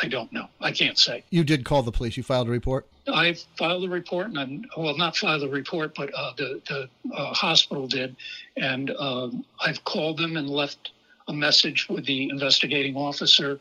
I 0.02 0.08
don't 0.08 0.32
know. 0.32 0.48
I 0.60 0.72
can't 0.72 0.98
say. 0.98 1.24
You 1.30 1.44
did 1.44 1.64
call 1.64 1.82
the 1.82 1.92
police. 1.92 2.16
You 2.16 2.22
filed 2.22 2.48
a 2.48 2.50
report. 2.50 2.86
I 3.08 3.34
filed 3.56 3.84
a 3.84 3.88
report, 3.88 4.26
and 4.26 4.38
I'm 4.38 4.64
well, 4.76 4.96
not 4.96 5.16
filed 5.16 5.42
a 5.42 5.48
report, 5.48 5.94
but 5.94 6.12
uh, 6.14 6.32
the 6.36 6.60
the 6.68 7.14
uh, 7.14 7.32
hospital 7.32 7.86
did, 7.86 8.16
and 8.56 8.90
um, 8.98 9.44
I've 9.60 9.84
called 9.84 10.18
them 10.18 10.36
and 10.36 10.50
left 10.50 10.90
a 11.28 11.32
message 11.32 11.88
with 11.88 12.04
the 12.06 12.28
investigating 12.28 12.96
officer. 12.96 13.58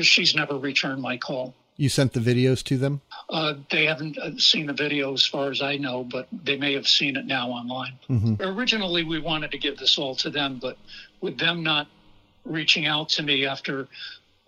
She's 0.00 0.34
never 0.34 0.58
returned 0.58 1.02
my 1.02 1.16
call. 1.16 1.54
You 1.76 1.88
sent 1.88 2.12
the 2.12 2.20
videos 2.20 2.62
to 2.64 2.76
them? 2.76 3.00
Uh, 3.28 3.54
they 3.70 3.84
haven't 3.86 4.16
uh, 4.16 4.36
seen 4.38 4.66
the 4.66 4.72
video 4.72 5.12
as 5.12 5.26
far 5.26 5.50
as 5.50 5.60
I 5.60 5.76
know, 5.76 6.04
but 6.04 6.28
they 6.30 6.56
may 6.56 6.72
have 6.74 6.86
seen 6.86 7.16
it 7.16 7.26
now 7.26 7.48
online. 7.48 7.98
Mm-hmm. 8.08 8.42
Originally, 8.42 9.02
we 9.02 9.20
wanted 9.20 9.50
to 9.50 9.58
give 9.58 9.76
this 9.78 9.98
all 9.98 10.14
to 10.16 10.30
them, 10.30 10.60
but 10.62 10.78
with 11.20 11.36
them 11.38 11.64
not 11.64 11.88
reaching 12.44 12.86
out 12.86 13.08
to 13.10 13.22
me 13.22 13.46
after 13.46 13.88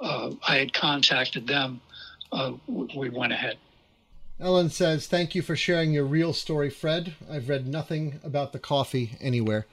uh, 0.00 0.32
I 0.46 0.56
had 0.56 0.72
contacted 0.72 1.46
them, 1.46 1.80
uh, 2.32 2.52
we 2.68 3.08
went 3.10 3.32
ahead. 3.32 3.58
Ellen 4.38 4.68
says, 4.68 5.06
Thank 5.06 5.34
you 5.34 5.42
for 5.42 5.56
sharing 5.56 5.92
your 5.92 6.04
real 6.04 6.32
story, 6.32 6.70
Fred. 6.70 7.14
I've 7.30 7.48
read 7.48 7.66
nothing 7.66 8.20
about 8.22 8.52
the 8.52 8.58
coffee 8.58 9.16
anywhere. 9.20 9.66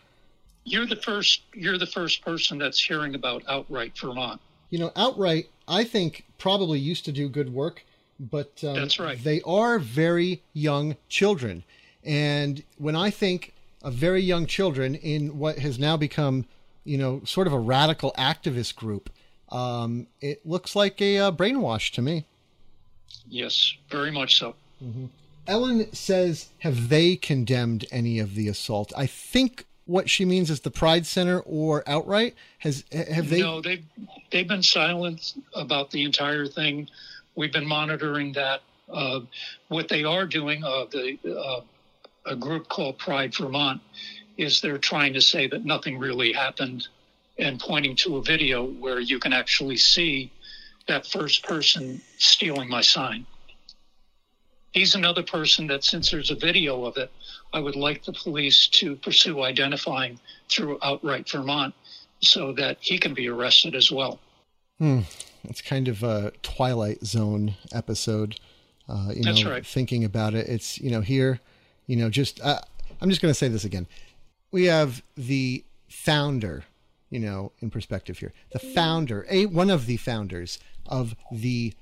You're 0.64 0.86
the 0.86 0.96
first 0.96 1.42
you're 1.54 1.78
the 1.78 1.86
first 1.86 2.24
person 2.24 2.58
that's 2.58 2.82
hearing 2.82 3.16
about 3.16 3.44
Outright 3.50 3.98
Vermont. 3.98 4.40
You 4.70 4.80
know, 4.80 4.92
Outright, 4.96 5.50
I 5.68 5.84
think, 5.84 6.26
probably 6.38 6.80
used 6.80 7.06
to 7.06 7.12
do 7.12 7.30
good 7.30 7.54
work, 7.54 7.86
but 8.20 8.64
um, 8.64 8.76
that's 8.76 9.00
right. 9.00 9.22
They 9.24 9.42
are 9.42 9.80
very 9.80 10.42
young 10.54 10.96
children. 11.10 11.64
And 12.04 12.64
when 12.78 12.96
I 12.96 13.10
think 13.10 13.54
of 13.82 13.94
very 13.94 14.22
young 14.22 14.46
children 14.46 14.96
in 14.96 15.38
what 15.38 15.60
has 15.60 15.80
now 15.80 15.98
become, 15.98 16.46
you 16.84 16.98
know, 16.98 17.22
sort 17.26 17.48
of 17.48 17.54
a 17.54 17.60
radical 17.60 18.14
activist 18.18 18.76
group, 18.76 19.10
um, 19.50 20.08
it 20.22 20.46
looks 20.46 20.76
like 20.76 21.02
a 21.02 21.18
uh, 21.20 21.32
brainwash 21.32 21.92
to 21.94 22.02
me. 22.02 22.26
Yes, 23.28 23.76
very 23.90 24.12
much 24.12 24.38
so. 24.38 24.56
Mm-hmm. 24.84 25.06
Ellen 25.48 25.94
says, 25.94 26.50
have 26.60 26.90
they 26.90 27.16
condemned 27.16 27.86
any 27.92 28.20
of 28.20 28.36
the 28.36 28.48
assault? 28.48 28.94
I 28.98 29.06
think 29.06 29.66
what 29.86 30.10
she 30.10 30.26
means 30.26 30.50
is 30.50 30.62
the 30.62 30.72
Pride 30.72 31.06
Center 31.06 31.40
or 31.42 31.84
outright. 31.88 32.36
Has 32.60 32.84
have 32.92 33.30
they? 33.30 33.42
No, 33.42 33.62
they've 33.62 33.86
they've 34.32 34.48
been 34.48 34.64
silent 34.64 35.34
about 35.54 35.92
the 35.92 36.04
entire 36.04 36.46
thing. 36.48 36.90
We've 37.36 37.54
been 37.54 37.68
monitoring 37.68 38.34
that. 38.34 38.62
Uh, 38.92 39.22
what 39.70 39.88
they 39.88 40.04
are 40.04 40.26
doing, 40.26 40.64
uh, 40.64 40.86
the 40.92 41.18
uh, 41.26 41.62
a 42.26 42.36
group 42.36 42.68
called 42.70 42.98
Pride 42.98 43.34
Vermont, 43.34 43.82
is 44.38 44.62
they're 44.62 44.78
trying 44.78 45.14
to 45.14 45.22
say 45.22 45.48
that 45.48 45.66
nothing 45.66 45.98
really 45.98 46.34
happened 46.34 46.88
and 47.38 47.60
pointing 47.60 47.96
to 47.96 48.18
a 48.18 48.22
video 48.22 48.64
where 48.64 49.00
you 49.00 49.20
can 49.20 49.34
actually 49.34 49.78
see 49.78 50.32
that 50.88 51.08
first 51.08 51.44
person 51.44 52.02
stealing 52.18 52.70
my 52.70 52.82
sign. 52.82 53.26
He's 54.74 54.96
another 54.96 55.24
person 55.24 55.68
that, 55.68 55.84
since 55.84 56.12
there's 56.12 56.32
a 56.32 56.36
video 56.36 56.86
of 56.86 56.98
it, 56.98 57.12
I 57.54 57.60
would 57.60 57.76
like 57.76 58.04
the 58.04 58.14
police 58.14 58.68
to 58.68 58.96
pursue 58.98 59.44
identifying 59.44 60.20
through 60.50 60.80
Outright 60.82 61.30
Vermont 61.30 61.74
so 62.22 62.52
that 62.54 62.78
he 62.80 62.98
can 62.98 63.14
be 63.14 63.28
arrested 63.28 63.76
as 63.76 63.92
well. 63.92 64.20
Hmm. 64.80 65.02
It's 65.44 65.62
kind 65.62 65.88
of 65.88 66.04
a 66.04 66.32
Twilight 66.42 67.06
Zone 67.06 67.56
episode. 67.72 68.40
Uh, 68.90 69.12
you 69.16 69.24
That's 69.24 69.44
know, 69.44 69.52
right. 69.52 69.66
Thinking 69.66 70.04
about 70.04 70.34
it, 70.34 70.48
it's 70.48 70.80
you 70.80 70.90
know 70.90 71.02
here, 71.02 71.40
you 71.86 71.96
know, 71.96 72.10
just 72.10 72.42
uh, 72.42 72.60
I'm 73.02 73.10
just 73.10 73.22
going 73.22 73.32
to 73.32 73.38
say 73.38 73.48
this 73.48 73.64
again. 73.64 73.88
We 74.52 74.66
have 74.66 75.04
the 75.16 75.64
founder 75.90 76.64
you 77.14 77.20
know, 77.20 77.52
in 77.60 77.70
perspective 77.70 78.18
here. 78.18 78.34
The 78.54 78.60
founder, 78.60 79.28
a 79.30 79.46
one 79.46 79.70
of 79.70 79.86
the 79.86 79.98
founders 79.98 80.58
of 80.88 81.16
the 81.32 81.76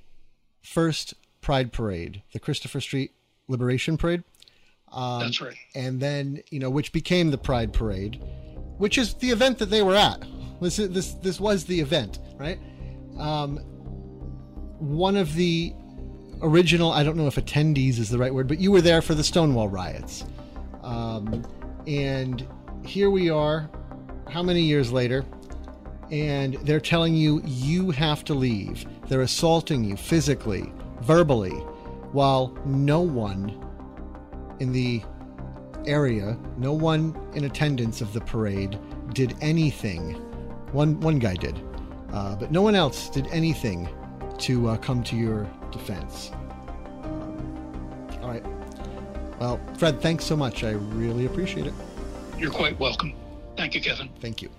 first 0.62 1.14
Pride 1.42 1.72
Parade, 1.72 2.22
the 2.34 2.40
Christopher 2.40 2.80
Street 2.80 3.12
Liberation 3.48 3.98
Parade. 3.98 4.24
Um, 4.92 5.22
That's 5.22 5.42
right. 5.42 5.56
And 5.76 6.00
then, 6.00 6.42
you 6.50 6.60
know, 6.60 6.70
which 6.70 6.92
became 6.92 7.32
the 7.32 7.38
Pride 7.38 7.74
Parade, 7.74 8.22
which 8.78 8.98
is 8.98 9.16
the 9.16 9.30
event 9.30 9.58
that 9.60 9.70
they 9.70 9.82
were 9.82 9.96
at. 9.96 10.24
This 10.62 10.78
this 10.78 11.14
this 11.16 11.40
was 11.40 11.66
the 11.66 11.80
event, 11.80 12.20
right? 12.38 12.60
Um, 13.18 13.58
one 14.78 15.16
of 15.16 15.34
the 15.34 15.74
original, 16.42 16.92
I 16.92 17.04
don't 17.04 17.18
know 17.18 17.28
if 17.28 17.36
attendees 17.36 18.00
is 18.00 18.10
the 18.10 18.18
right 18.18 18.34
word, 18.34 18.48
but 18.48 18.60
you 18.60 18.72
were 18.72 18.82
there 18.82 19.02
for 19.02 19.16
the 19.16 19.24
Stonewall 19.24 19.70
riots. 19.70 20.24
Um, 20.84 21.44
and 21.88 22.48
here 22.86 23.10
we 23.10 23.30
are 23.30 23.70
how 24.30 24.42
many 24.44 24.62
years 24.62 24.92
later, 24.92 25.26
and 26.12 26.56
they're 26.64 26.80
telling 26.80 27.16
you 27.16 27.42
you 27.46 27.92
have 27.92 28.24
to 28.26 28.34
leave. 28.34 28.86
They're 29.08 29.22
assaulting 29.22 29.84
you 29.84 29.98
physically, 29.98 30.72
verbally, 31.02 31.58
while 32.12 32.56
no 32.66 33.02
one 33.02 33.58
in 34.60 34.72
the 34.72 35.02
area, 35.86 36.38
no 36.58 36.74
one 36.74 37.16
in 37.34 37.46
attendance 37.46 38.02
of 38.02 38.14
the 38.14 38.22
parade 38.22 38.78
did 39.14 39.36
anything. 39.42 40.14
One 40.72 41.00
one 41.02 41.20
guy 41.20 41.36
did, 41.36 41.60
uh, 42.14 42.36
but 42.36 42.52
no 42.52 42.62
one 42.62 42.76
else 42.76 43.10
did 43.10 43.28
anything 43.28 43.90
to 44.40 44.70
uh, 44.70 44.78
come 44.78 45.04
to 45.04 45.16
your 45.16 45.48
defense. 45.72 46.32
All 48.22 48.30
right. 48.30 48.46
Well, 49.40 49.60
Fred, 49.78 50.02
thanks 50.02 50.24
so 50.24 50.38
much. 50.38 50.64
I 50.64 50.72
really 50.72 51.26
appreciate 51.26 51.66
it. 51.66 51.74
You're 52.38 52.52
quite 52.52 52.80
welcome. 52.80 53.14
Thank 53.58 53.76
you, 53.76 53.82
Kevin. 53.82 54.10
Thank 54.20 54.42
you. 54.42 54.50